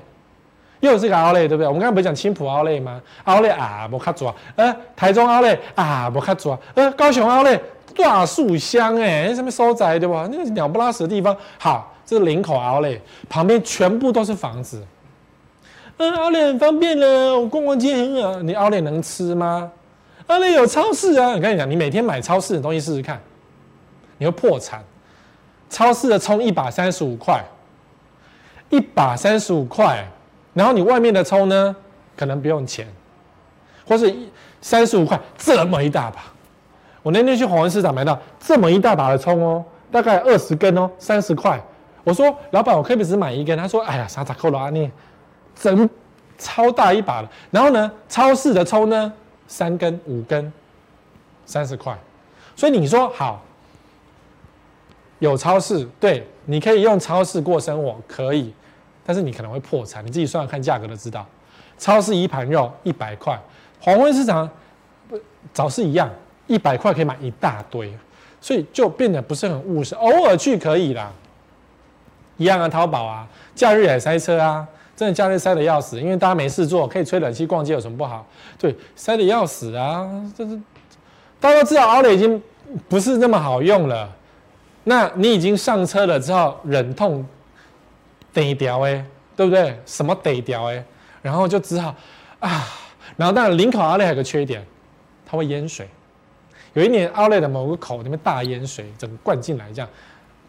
[0.80, 1.66] 又是个奥莱，对不对？
[1.66, 3.00] 我们刚才不是讲青埔奥莱吗？
[3.24, 7.58] 奥莱啊，不卡住啊，呃，台中奥莱啊，不卡住啊，呃，高雄奥莱
[7.96, 10.28] 大树乡哎，什么所在对吧？
[10.30, 13.00] 那个鸟不拉屎的地方，好，这是林口奥莱，
[13.30, 14.84] 旁边全部都是房子。
[15.99, 18.40] 嗯，奥莱很方便了，我逛逛街很好。
[18.40, 19.70] 你奥莱能吃吗？
[20.28, 21.30] 奥莱有超市啊！
[21.30, 23.20] 我跟你讲，你每天买超市的东西试试看，
[24.16, 24.80] 你会破产。
[25.68, 27.44] 超市的葱一把三十五块，
[28.70, 30.07] 一把三十五块，
[30.55, 31.74] 然后你外面的葱呢，
[32.16, 32.86] 可能不用钱，
[33.84, 34.14] 或是
[34.61, 36.22] 三十五块这么一大把。
[37.03, 41.61] 我那天去华文市场买到这么一大把的葱哦，大概二十根哦，三十块。
[42.05, 43.59] 我说老板，我可以只买一根？
[43.59, 44.88] 他说，哎呀，啥咋扣了啊你？
[45.61, 45.88] 整
[46.38, 49.12] 超大一把的，然后呢，超市的葱呢，
[49.48, 50.52] 三根五根，
[51.46, 51.98] 三十块，
[52.54, 53.42] 所以你说好，
[55.18, 58.54] 有超市，对，你可以用超市过生活，可以，
[59.04, 61.26] 但是你可能会破产，你自己算算看价格就知道。
[61.76, 63.36] 超市一盘肉一百块，
[63.80, 64.48] 黄昏市场
[65.52, 66.09] 早是一样，
[66.46, 67.92] 一百块可以买一大堆，
[68.40, 71.12] 所以就变得不是很务实，偶尔去可以啦，
[72.36, 74.64] 一样啊，淘宝啊，假日也塞车啊。
[74.99, 78.26] 真的假日塞得要死，因为大家没事做，可以吹冷气逛街，有什么不好？
[78.59, 80.11] 对，塞得要死啊！
[80.36, 80.61] 这是
[81.38, 82.42] 大家都知道，奥莱已经
[82.88, 84.12] 不是那么好用了。
[84.82, 87.24] 那你已经上车了之后，忍痛
[88.32, 89.05] 得掉哎，
[89.36, 89.78] 对不对？
[89.86, 90.84] 什么得掉哎？
[91.22, 91.94] 然后就只好
[92.40, 92.66] 啊。
[93.16, 94.66] 然后当然，林口奥莱还有个缺点，
[95.24, 95.88] 它会淹水。
[96.72, 99.88] 有一年奥莱的某个口那边大淹水，整个灌进来，这样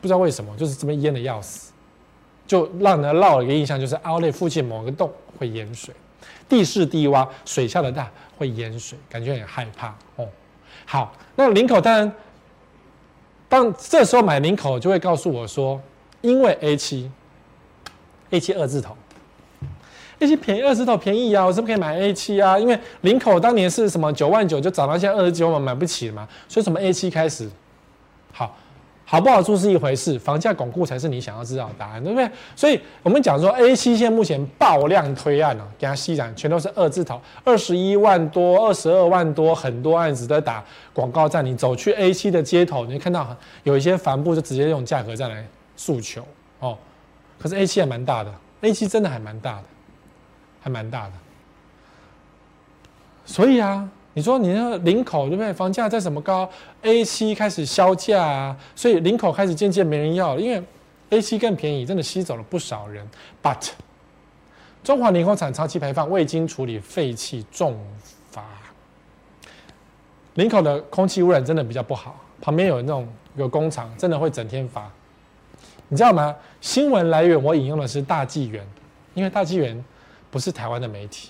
[0.01, 1.68] 不知道为什么，就是这边淹得要死。
[2.49, 5.93] 就让人落了一个印象，就是奥莱附近某个洞会淹水，
[6.49, 10.27] 地势低洼，水下的大会淹水，感觉很害怕哦。
[10.83, 12.11] 好，那林口当然，
[13.47, 15.79] 当这时候买林口就会告诉我说，
[16.21, 17.11] 因为 A 七
[18.31, 18.97] ，A 七二字头
[20.17, 22.57] ，A 七便宜二字头便宜啊，我是不是可以买 A 七啊？
[22.57, 27.47] 因为林口当年是什么九万九就涨到现在二十九万，买不起了嘛，所以什么 A 七开始
[28.33, 28.57] 好。
[29.11, 32.29] 好不好住是一回事，房价巩固才是你想要知道的答案，对不对？
[32.55, 41.43] 所以我们讲说，A 七现目前爆量推案哦，给它吸涨，全都是二字头，二十一万多、二十二万多，很多案子在打广告战。
[41.43, 45.43] 你走去 A 七的街头，你会看到有一些帆布就直接用价格战来
[45.75, 46.23] 诉求
[46.59, 46.77] 哦。
[47.39, 48.31] 可是 A 七还蛮大的
[48.61, 49.63] ，A 七真的还蛮大的，
[50.61, 51.13] 还蛮大的。
[53.25, 53.89] 所以啊。
[54.19, 55.53] 你说你那个林口对不对？
[55.53, 56.47] 房价再怎么高
[56.81, 60.61] ，A 七开始削价啊，所以林口开始渐渐没人要了，因为
[61.11, 63.07] A 七更便宜，真的吸走了不少人。
[63.41, 63.69] But
[64.83, 67.79] 中华林口厂长期排放未经处理废气重
[68.29, 68.43] 罚，
[70.33, 73.07] 林口的空气污染真的比较不好，旁边有那种
[73.37, 74.91] 有工厂，真的会整天罚。
[75.87, 76.35] 你知道吗？
[76.59, 78.67] 新闻来源我引用的是大纪元，
[79.13, 79.81] 因为大纪元
[80.29, 81.29] 不是台湾的媒体，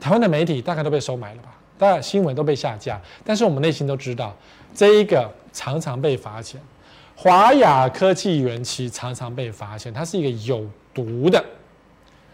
[0.00, 1.53] 台湾的媒体大概都被收买了吧。
[1.76, 4.34] 当然，新闻都被下架，但是我们内心都知道，
[4.74, 6.60] 这一个常常被罚钱。
[7.16, 11.44] 华亚科技园区常常被罚钱，它是一个有毒的，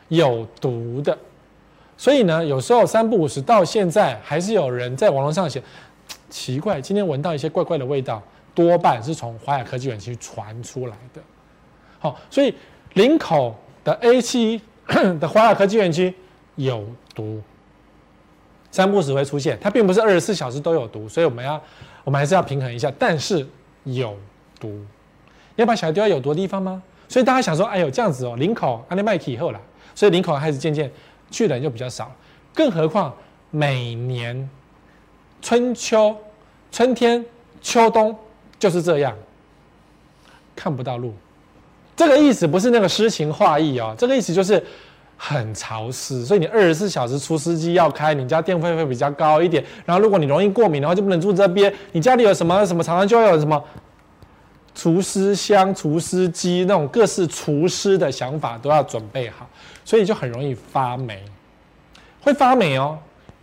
[0.09, 1.17] 有毒的。
[1.97, 5.63] 所以呢，有时候三不五时，到现在还是有人在网络上写，
[6.31, 8.23] 奇怪，今天闻到一些怪怪的味道，
[8.55, 11.21] 多半是从华亚科技园区传出来的。
[11.99, 12.55] 好，所以
[12.95, 14.63] 林口的 A 七
[15.21, 16.15] 的华亚科技园区
[16.57, 16.85] 有
[17.15, 17.43] 毒。
[18.71, 21.61] 三不时会出现，它并不是二十四小时都有毒，所以我们要，
[22.05, 22.93] 我们还是要平衡一下。
[22.99, 23.45] 但是
[23.85, 24.17] 有
[24.61, 24.81] 毒，
[25.57, 26.81] 要把小孩丢在有毒的地方吗？
[27.09, 29.61] 所以大家想说，哎呦这样子哦，林口安利麦克以后啦，
[29.95, 30.91] 所以林口开始渐渐
[31.31, 32.15] 去的人就比较少。
[32.55, 33.13] 更何况
[33.51, 34.49] 每年
[35.43, 36.17] 春秋、
[36.71, 37.25] 春天、
[37.61, 38.17] 秋冬
[38.59, 39.17] 就是这样，
[40.55, 41.13] 看不到路。
[41.97, 44.65] 这个意思不是那个诗情画意哦，这个意思就是。
[45.23, 49.63] 很潮湿，所以你二十四小时除湿机要开，你家电费会比较高一点。
[49.85, 51.71] 然后如果你容易过敏的话，就不能住这边。
[51.93, 53.63] 你家里有什么什么，常常就会有什么
[54.75, 59.47] 除湿箱、除湿机那种各式除湿的想法都要准备好，
[59.85, 61.23] 所以就很容易发霉，
[62.23, 62.97] 会发霉哦，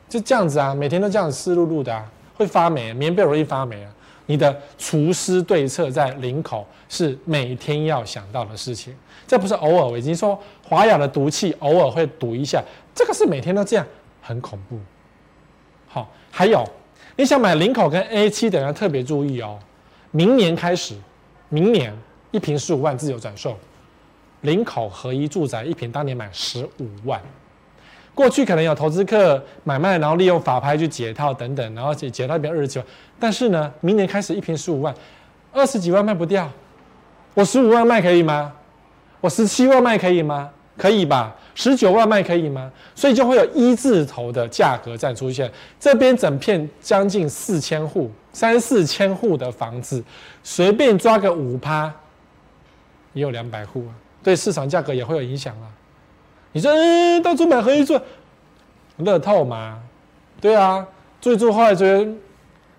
[0.09, 2.03] 就这样子啊，每天都这样湿漉漉的啊，
[2.35, 3.91] 会发霉，棉被容易发霉啊。
[4.27, 9.85] 你的除湿对策在领口是每天要想到的事情，这不是偶尔。
[9.87, 12.63] 我已经说华雅的毒气偶尔会堵一下，
[12.93, 13.87] 这个是每天都这样，
[14.21, 14.77] 很恐怖。
[15.87, 16.63] 好，还有
[17.15, 19.57] 你想买领口跟 A 七的人要特别注意哦，
[20.11, 20.95] 明年开始，
[21.49, 21.91] 明年
[22.31, 23.57] 一瓶十五万自由转售，
[24.41, 27.21] 领口合一住宅一瓶当年买十五万。
[28.17, 32.87] 过去可能有投资客买卖，然后利用法拍去解套等等，然后解解套一边二十几万。
[33.19, 34.91] 但是呢，明年开始一坪十五万，
[35.53, 36.49] 二十几万卖不掉，
[37.35, 38.51] 我十五万卖可以吗？
[39.21, 40.49] 我十七万卖可以吗？
[40.75, 41.35] 可以吧？
[41.53, 42.71] 十九万卖可以吗？
[42.95, 45.51] 所以就会有一字头的价格战出现。
[45.79, 50.03] 这边整片将近四千户，三四千户的房子，
[50.43, 51.93] 随便抓个五趴，
[53.13, 53.93] 也有两百户啊，
[54.23, 55.69] 对市场价格也会有影响啊。
[56.57, 58.01] 你说，嗯，到处买合一住，
[58.97, 59.79] 乐透嘛？
[60.41, 60.83] 对啊，
[61.21, 62.11] 住一住后来觉得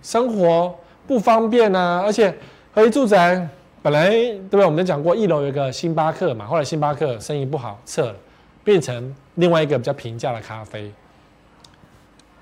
[0.02, 0.76] 生活
[1.06, 2.36] 不方便啊，而且
[2.74, 3.48] 合一住宅
[3.80, 4.66] 本来对不对？
[4.66, 8.16] 我们讲过，一楼有一个星巴克嘛，后来星巴克生意不好撤了，
[8.64, 10.90] 变成另外一个比较平价的咖啡。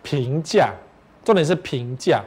[0.03, 0.72] 平价，
[1.22, 2.24] 重点是平价，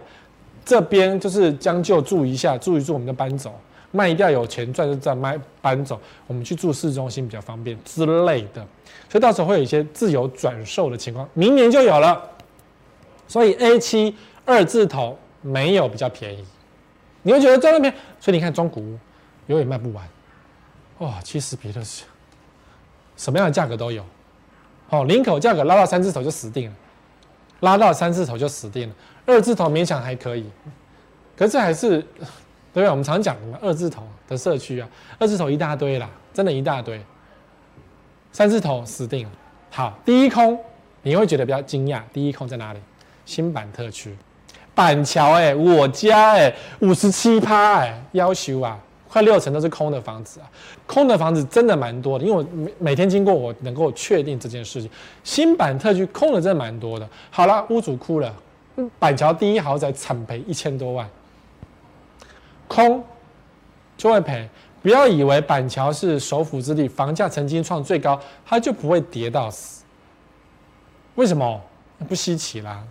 [0.64, 3.60] 这边就是将就住一下，住一住我们就搬走。
[3.92, 8.66] 卖掉有钱赚就再卖搬走，我们去住市中心比较方便之类的，
[9.10, 12.22] 所以到时候会有一些自由转售的情况，明年就有了。
[13.28, 14.16] 所以 A 七
[14.46, 16.46] 二字头没有比较便宜，
[17.24, 19.00] 你会觉得在那边，所以你看中古屋
[19.48, 20.08] 永远卖不完，
[21.00, 21.82] 哇，其实比的
[23.16, 24.04] 什么样的价格都有，
[24.90, 26.76] 哦，领口价格拉到三字头就死定了，
[27.62, 30.46] 拉到三字头就死定了，二字头勉强还可以，
[31.36, 32.06] 可是还是。
[32.74, 32.92] 对吧？
[32.92, 37.02] 我们常讲的二字头的社区啊，二字头一大堆啦，真的一大堆。
[38.32, 39.32] 三字头死定了。
[39.72, 40.58] 好，第一空
[41.02, 42.02] 你会觉得比较惊讶。
[42.14, 42.80] 第一空在哪里？
[43.26, 44.16] 新板特区，
[44.74, 50.50] 板桥哎，我家哎，五十七趴哎，要求啊，快六成都是空的房子啊。
[50.88, 54.90] 空的房子真的蛮多的，因为我每每天经过，我能够确定这件事情。
[55.24, 57.08] 新板特区空的真的蛮多的。
[57.30, 58.34] 好了，屋主哭了，
[58.98, 61.08] 板桥第一豪宅惨赔一千多万。
[62.70, 63.04] 空
[63.98, 64.48] 就会赔，
[64.82, 69.84] 不要以为板桥是首府之地，房价曾经创最高，它就不会跌到死。
[71.16, 71.62] 为什么？
[72.08, 72.82] 不稀奇啦，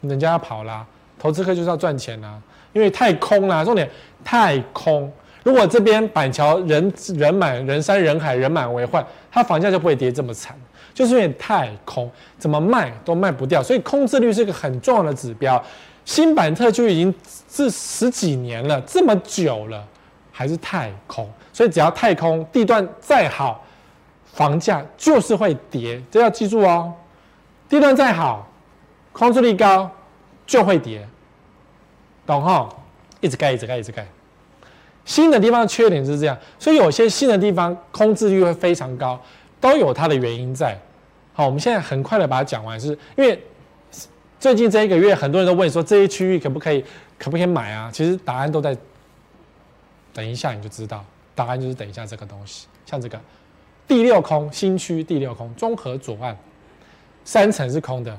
[0.00, 0.84] 人家要跑啦，
[1.16, 2.42] 投资客就是要赚钱啦，
[2.72, 3.88] 因为太空啦，重点
[4.24, 5.08] 太空。
[5.44, 10.56] 如果这边板桥人人满人山人海人满为患，它房价就不会跌这么惨，
[10.92, 15.62] 就是因为太空，怎么卖都卖不掉，所以空置率是一个很重要的指标。
[16.04, 17.14] 新板特区已经
[17.48, 19.86] 是十几年了，这么久了
[20.32, 23.64] 还是太空，所以只要太空地段再好，
[24.32, 26.92] 房价就是会跌，这要记住哦。
[27.68, 28.50] 地段再好，
[29.12, 29.88] 空置率高
[30.44, 31.06] 就会跌，
[32.26, 32.68] 懂哈？
[33.20, 34.04] 一直盖，一直盖，一直盖。
[35.04, 39.20] 新的地方缺点是这样，所以有些新的地方空置率会非常高，
[39.60, 40.76] 都有它的原因在。
[41.32, 43.40] 好，我们现在很快的把它讲完，是因为。
[44.42, 46.84] 最近这一个月，很多人都问说，这些区域可不可以，
[47.16, 47.88] 可不可以买啊？
[47.92, 48.76] 其实答案都在，
[50.12, 52.66] 等一下你就知道，答案就是等一下这个东西。
[52.84, 53.16] 像这个
[53.86, 56.36] 第六空新区第六空中和左岸，
[57.24, 58.18] 三层是空的，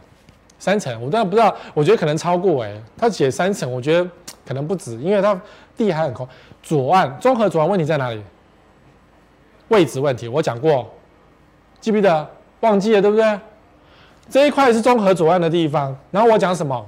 [0.57, 4.09] 三层我当然不知道，我觉得可能超过哎、他写三层，我觉得
[4.47, 5.37] 可能不止，因为它
[5.75, 6.25] 地还很空。
[6.61, 8.23] 左岸综合左岸问题在哪里？
[9.67, 10.89] 位置问题，我讲过，
[11.81, 12.29] 记不记得？
[12.61, 13.39] 忘记了对不对？
[14.29, 16.85] 这一块是中和左岸的地方，然后我讲什么？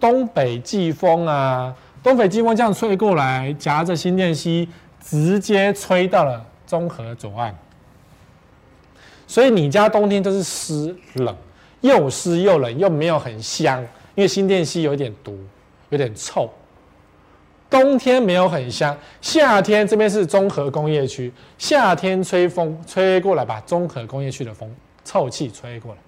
[0.00, 4.66] 东北季风啊，东北季风这样吹过来，夹着新店溪，
[4.98, 7.54] 直接吹到了中和左岸。
[9.26, 11.36] 所以你家冬天就是湿冷，
[11.82, 13.80] 又湿又冷，又没有很香，
[14.14, 15.38] 因为新店溪有点毒，
[15.90, 16.48] 有点臭。
[17.68, 25.98] 冬天没有很香，夏天这边是中和工业区，夏天吹风吹过来，把中和工业区的风臭气吹过来。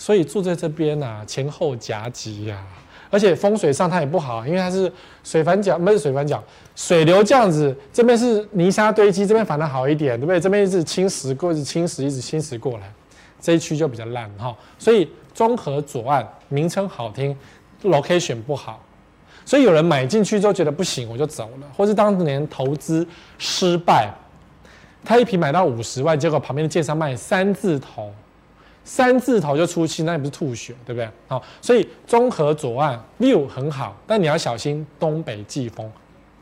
[0.00, 2.64] 所以住在这边呐、啊，前后夹击呀，
[3.10, 4.90] 而且风水上它也不好，因为它是
[5.24, 6.40] 水反角，不是水反角，
[6.76, 10.38] 水流这样子，这边是泥沙堆积，这边反而好一点，对不对？
[10.38, 12.92] 这边一直侵蚀过，一直侵蚀，一直侵蚀过来，
[13.40, 14.56] 这一区就比较烂哈。
[14.78, 17.36] 所以中和左岸名称好听
[17.82, 18.80] ，location 不好，
[19.44, 23.04] 所以有人买进去之后觉得不行，我就走了，或是当年投资
[23.36, 24.08] 失败，
[25.04, 28.12] 他一坪买到五十万，结果旁边的建商卖三字头。
[28.90, 31.06] 三字头就出气，那也不是吐血，对不对？
[31.28, 35.92] 好，所以中和左岸 view 很好，但你要小心东北季风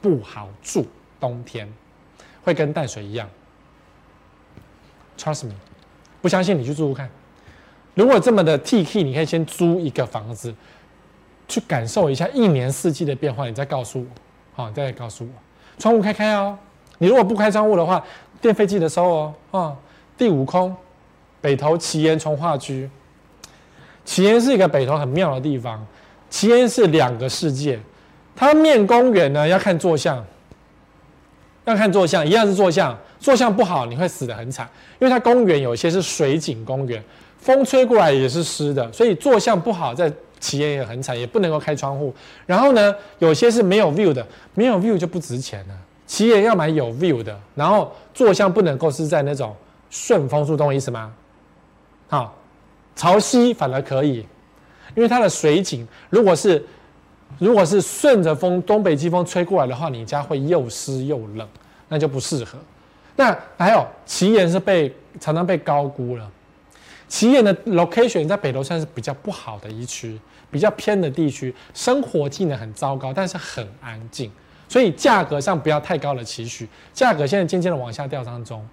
[0.00, 0.86] 不好住，
[1.18, 1.68] 冬天
[2.44, 3.28] 会跟淡水一样。
[5.18, 5.54] Trust me，
[6.22, 7.10] 不相信你去住住看。
[7.94, 10.54] 如果这么的 T K，你可以先租一个房子，
[11.48, 14.06] 去感受一下一年四季的变化，你再告诉我，
[14.54, 15.30] 好，你再告诉我。
[15.80, 16.56] 窗户开开哦，
[16.98, 18.00] 你如果不开窗户的话，
[18.40, 19.34] 电费记得收哦。
[19.50, 19.76] 啊，
[20.16, 20.76] 第五空。
[21.40, 22.88] 北投奇岩从化区，
[24.04, 25.86] 奇岩是一个北投很妙的地方。
[26.28, 27.78] 奇岩是两个世界，
[28.34, 30.24] 它面公园呢要看坐向，
[31.64, 34.68] 要看坐向，一样是坐向，坐向不好你会死得很惨，
[34.98, 37.02] 因为它公园有些是水景公园，
[37.38, 42.12] 风吹过来也是湿的，所以坐向不好，在奇岩也很惨，也不能够开窗户。
[42.44, 45.74] 然后呢，有些是没有 view 的，没有 view 就不值钱了。
[46.06, 49.54] 奇岩要买有 view 的，然后坐向不能够是在那种
[49.90, 51.12] 顺风处，懂我意思吗？
[52.08, 52.34] 好，
[52.94, 54.26] 潮汐反而可以，
[54.94, 56.64] 因为它的水景，如果是
[57.38, 61.46] 如果是顺着风东北季风吹过来的话，你家会又湿又冷，
[61.88, 62.56] 那就不适合。
[63.16, 66.30] 那还有奇岩是被常常被高估了，
[67.08, 70.18] 奇岩的 location 在北投算是比较不好的一区，
[70.50, 74.30] 比较偏的地区，生活技能很糟糕，但是很安静，
[74.68, 78.64] 所以价格上不要太高的期许，价格现在渐渐的往下掉当中。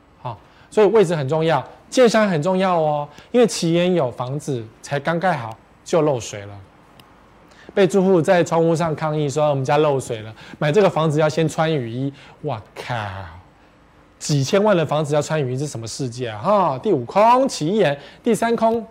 [0.69, 1.63] 所以位置很重要，
[1.93, 3.07] 建商很重要哦。
[3.31, 6.53] 因为奇岩有房子才刚盖好就漏水了，
[7.75, 12.11] 被住户在窗户上抗议说我们家漏水了，买这个房子要先穿雨衣。
[12.41, 12.95] 哇靠！
[14.17, 16.39] 几千万的房子要穿雨衣，这是什么世界啊？
[16.39, 18.83] 哈，第五空奇岩，第三空，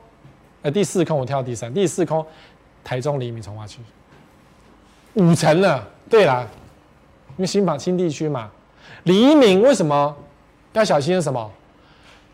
[0.62, 2.24] 呃，第四空我跳到第三，第四空
[2.84, 3.80] 台中黎明重划区，
[5.14, 5.88] 五层了。
[6.08, 6.46] 对啦，
[7.30, 8.50] 因为新房新地区嘛，
[9.04, 10.14] 黎明为什么
[10.74, 11.20] 要小心？
[11.20, 11.50] 什么？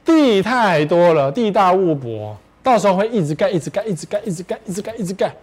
[0.09, 5.34] 地太多了，地大物博，到时候会一直盖，一直盖，一直盖，一直盖，一直盖，一直盖。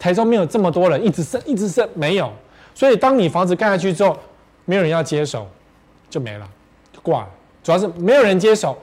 [0.00, 2.28] 台中没有这么多人，一直剩，一直剩，没有。
[2.74, 4.18] 所以当你房子盖下去之后，
[4.64, 5.46] 没有人要接手，
[6.08, 6.48] 就没了，
[6.92, 7.28] 就挂了。
[7.62, 8.76] 主要是没有人接手，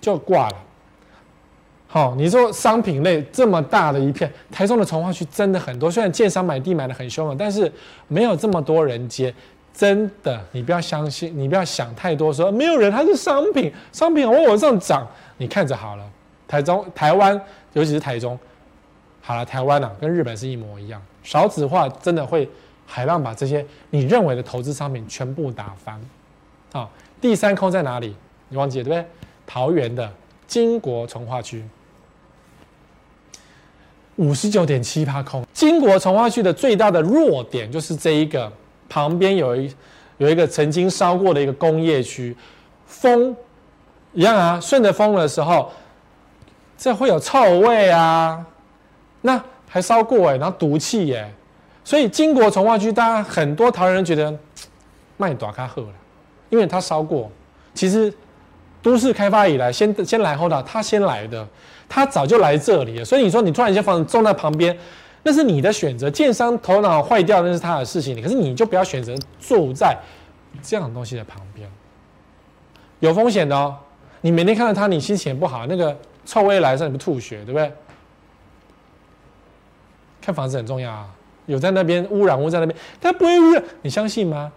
[0.00, 0.56] 就挂了。
[1.86, 5.88] 好，你说商品类这么大的一片，台中的重划区真的很多。
[5.88, 7.72] 虽然建商买地买得很凶了，但是
[8.08, 9.32] 没有这么多人接。
[9.76, 15.06] 真的，你不要相信，你不要想太多说，没有人，它是商品，商品往往上涨，
[15.36, 16.10] 你看着好了。
[16.48, 17.38] 台中、台湾，
[17.74, 18.38] 尤其是台中，
[19.20, 22.48] 好了，台湾啊，跟日本是一模一样，少子化真的会
[22.86, 26.00] 海浪把这些你认为的投资商品全部打翻。
[26.72, 26.88] 啊，
[27.20, 28.16] 第三空在哪里？
[28.48, 29.06] 你忘记了对不对？
[29.46, 30.10] 桃园的
[30.46, 31.62] 金国重化区，
[34.14, 35.44] 五十九点七趴空。
[35.52, 38.50] 金国重化区的最大的弱点就是这一个。
[38.88, 39.74] 旁边有一
[40.18, 42.36] 有一个曾经烧过的一个工业区，
[42.86, 43.34] 风
[44.12, 45.70] 一样啊，顺着风的时候，
[46.76, 48.44] 这会有臭味啊，
[49.20, 51.32] 那还烧过哎，然后毒气耶，
[51.84, 54.32] 所以金国重化区，大家很多桃人觉得
[55.16, 55.88] 卖短卡喝了，
[56.50, 57.30] 因为它烧过，
[57.74, 58.12] 其实。
[58.82, 61.44] 都市开发以来，先先来后到，他先来的，
[61.88, 63.04] 他早就来这里了。
[63.04, 64.78] 所以你说你突然间房子种在旁边，
[65.26, 66.08] 那是你的选择。
[66.08, 69.98] 建商头脑坏掉那是他的事情，可是你就不要选择坐在
[70.62, 71.68] 这样东西的旁边，
[73.00, 73.76] 有风险的哦。
[74.20, 77.72] 你每天看到他，你心情也不好，那个臭味来上你不吐血，对不对？
[80.22, 81.08] 看房子很重要啊，
[81.46, 84.52] 有在那边污染物在那边，它不会污染，你相信吗？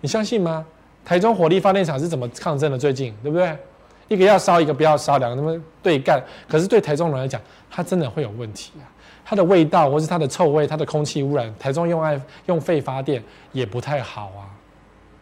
[0.00, 0.64] 你相信吗？
[1.04, 2.78] 台中火力发电厂是怎么抗争的？
[2.78, 3.58] 最近对不对？
[4.06, 6.22] 一个要烧，一个不要烧，两个他们对干。
[6.48, 8.86] 可是对台中人来讲，它真的会有问题啊！
[9.24, 13.22] 它的味道，或是它的臭味，它的空气污染，台中用爱用废发电
[13.52, 14.46] 也不太好啊，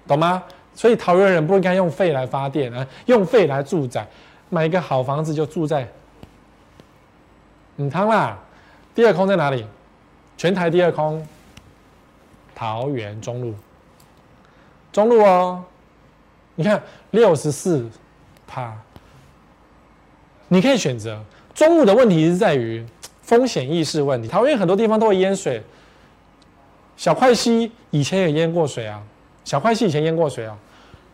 [0.07, 0.43] 懂吗？
[0.75, 4.07] 所以桃园人不应该用废来发电啊，用废来住宅，
[4.49, 5.87] 买一个好房子就住在
[7.77, 8.39] 嗯汤啦。
[8.95, 9.67] 第二空在哪里？
[10.37, 11.25] 全台第二空，
[12.55, 13.55] 桃园中路，
[14.91, 15.63] 中路哦。
[16.55, 16.83] 你看
[17.13, 17.89] 六十四
[18.47, 18.77] 趴，
[20.49, 21.23] 你可以选择。
[21.55, 22.85] 中路的问题是在于
[23.33, 24.29] 风险意识问题。
[24.29, 25.63] 桃园很多地方都会淹水，
[26.99, 29.03] 小块溪以前也淹过水啊。
[29.43, 30.55] 小块溪以前淹过水啊。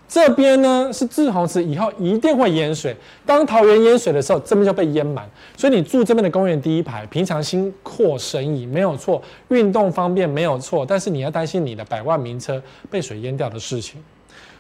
[0.09, 2.97] 这边呢是滞洪池，以后一定会淹水。
[3.25, 5.31] 当桃园淹水的时候，这边就被淹满。
[5.57, 12.61] 所以你住这边的公园第一排，平常心阔生意没有错，运动方便没有错，但是你要担心你的百万名车
[12.91, 14.03] 被水淹掉的事情。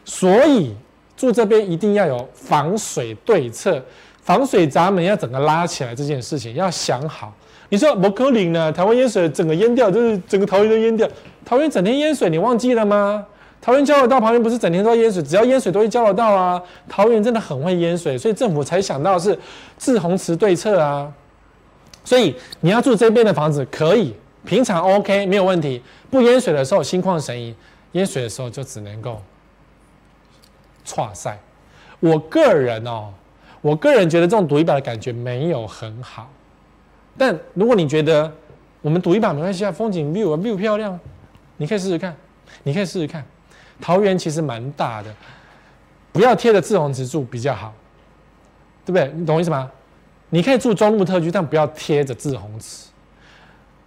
[0.04, 0.72] 所以
[1.16, 3.82] 住这边一定要有防水对策，
[4.22, 7.34] 防水闸门要整个拉起来，这件事情要想好。
[7.70, 8.72] 你说摩柯林呢？
[8.72, 11.08] 台湾淹水整个淹掉，就是整个桃园都淹掉。
[11.44, 13.26] 桃园整天淹水，你忘记了吗？
[13.60, 16.62] 桃园交流道旁边不是整天都淹水，只要淹水都会交流道啊。
[16.88, 19.38] 桃园真的很会淹水，所以政府才想到是
[19.76, 21.12] 滞洪池对策啊。
[22.04, 24.14] 所以你要住这边的房子可以，
[24.44, 27.54] 平常 OK 没有问题，不淹水的时候心旷神怡，
[27.92, 29.20] 淹水的时候就只能够。
[30.86, 31.38] 剉赛，
[32.00, 33.12] 我个人哦，
[33.60, 36.30] 我个人觉得这种赌一把的感觉没有很好。
[37.18, 38.32] 但如果你觉得
[38.80, 40.98] 我们赌一把没关系啊，风景 view 啊 view 漂亮，
[41.56, 42.16] 你可以试试看，
[42.62, 43.24] 你可以试试看。
[43.80, 45.14] 桃园其实蛮大的，
[46.12, 47.74] 不要贴着自洪池住比较好，
[48.86, 49.12] 对不对？
[49.16, 49.70] 你懂我意思吗？
[50.30, 52.88] 你可以住中路特区，但不要贴着自洪池。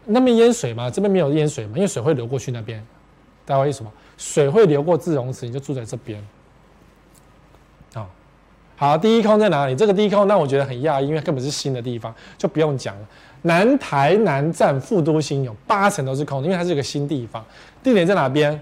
[0.05, 0.89] 那边淹水吗？
[0.89, 1.73] 这边没有淹水吗？
[1.75, 2.83] 因为水会流过去那边。
[3.45, 3.91] 大家为什么？
[4.17, 6.21] 水会流过自洪池，你就住在这边。
[8.81, 9.75] 好，第一空在哪里？
[9.75, 13.01] 这个第一空让我觉得很讶异，因为根本是新的地方，就不用讲了。
[13.43, 17.45] 南台南站副都心有八成都是空的，因为它是一个新地方。
[17.83, 18.59] 地点在哪边？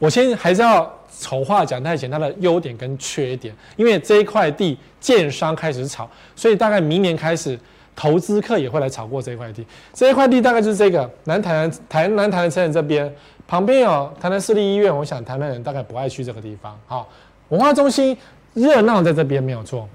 [0.00, 3.54] 我先还是要丑话讲太前，它的优点跟缺点。
[3.76, 7.56] 因为这一块地建商开始炒，所以大概明年开始
[7.94, 9.64] 投资客也会来炒过这一块地。
[9.92, 13.08] 这一块地大概就是这个南台南台南台南城这边，
[13.46, 14.92] 旁边有台南市立医院。
[14.92, 16.76] 我想台南人大概不爱去这个地方。
[16.88, 17.08] 好，
[17.50, 18.18] 文化中心。
[18.54, 19.88] 热闹在这边没有错，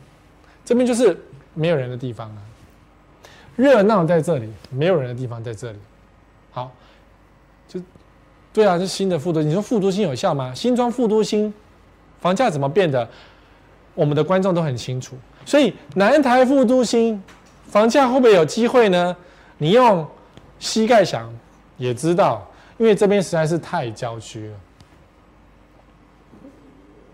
[0.64, 1.18] 这边就是
[1.53, 2.38] 没有人的地方啊。
[3.55, 5.78] 热闹在这里，没有人的地方在这里。
[6.51, 6.72] 好，
[7.68, 7.82] 就
[8.53, 9.41] 对啊，是新的副都。
[9.41, 10.53] 你说副都心有效吗？
[10.53, 11.53] 新庄副都心
[12.20, 13.07] 房价怎么变的？
[13.95, 15.18] 我们的观众都很清楚。
[15.45, 17.22] 所以南台副都心
[17.68, 19.16] 房价会不会有机会呢？
[19.57, 20.07] 你用
[20.60, 21.30] 膝盖想
[21.78, 24.55] 也知道，因为这边实在是太郊区了。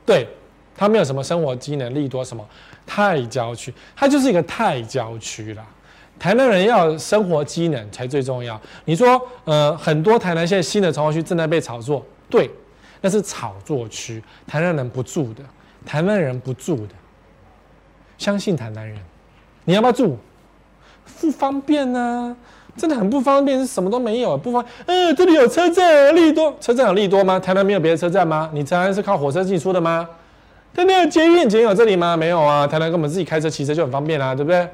[0.05, 0.27] 对。
[0.77, 2.45] 它没有什么生活机能，利多什么，
[2.85, 5.65] 太郊区，它就是一个太郊区啦。
[6.17, 8.59] 台南人要生活机能才最重要。
[8.85, 12.49] 你说，呃，很多台南现在新的重划区正在被炒作，对，
[13.01, 15.43] 那是炒作区，台南人不住的，
[15.85, 16.93] 台南人不住的，
[18.17, 18.97] 相信台南人，
[19.65, 20.17] 你要不要住？
[21.19, 22.35] 不方便呢、
[22.75, 24.73] 真的很不方便，是什么都没有，不方便。
[24.87, 27.39] 嗯，这里有车站，利多，车站有利多吗？
[27.39, 28.49] 台南没有别的车站吗？
[28.53, 30.07] 你台南是靠火车进出的吗？
[30.75, 32.17] 台南有捷运，捷运有这里吗？
[32.17, 32.67] 没有啊。
[32.67, 34.67] 台南跟我们自己开车、骑车就很方便啦、对不对？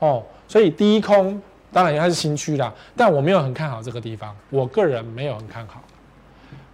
[0.00, 1.40] 哦，所以低空
[1.72, 5.80] 当然它是新区啦，但我没有很看好这个地方，我个人没有很看好。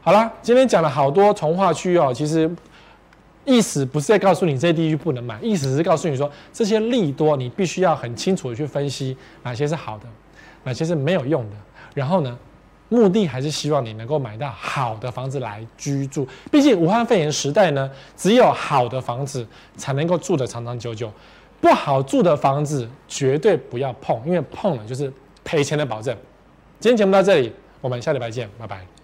[0.00, 2.50] 好啦，今天讲了好多从化区哦，其实
[3.44, 10.06] 意思不是在告诉你这些地区不能买，意思是告诉你说这些利多你必须要很清楚的去分析哪些是好的，
[10.64, 11.56] 哪些是没有用的，
[11.92, 12.38] 然后呢？
[12.88, 16.26] 目的还是希望你能够买到好的房子来居住。
[16.50, 21.10] 毕竟武汉肺炎时代呢，只有好的房子才能够住得长长久久。
[21.60, 25.12] 不好住的房子绝对不要碰，因为碰了就是
[25.42, 26.16] 赔钱的保证。
[26.78, 28.95] 今天节目到这里，我们下礼拜见，拜拜。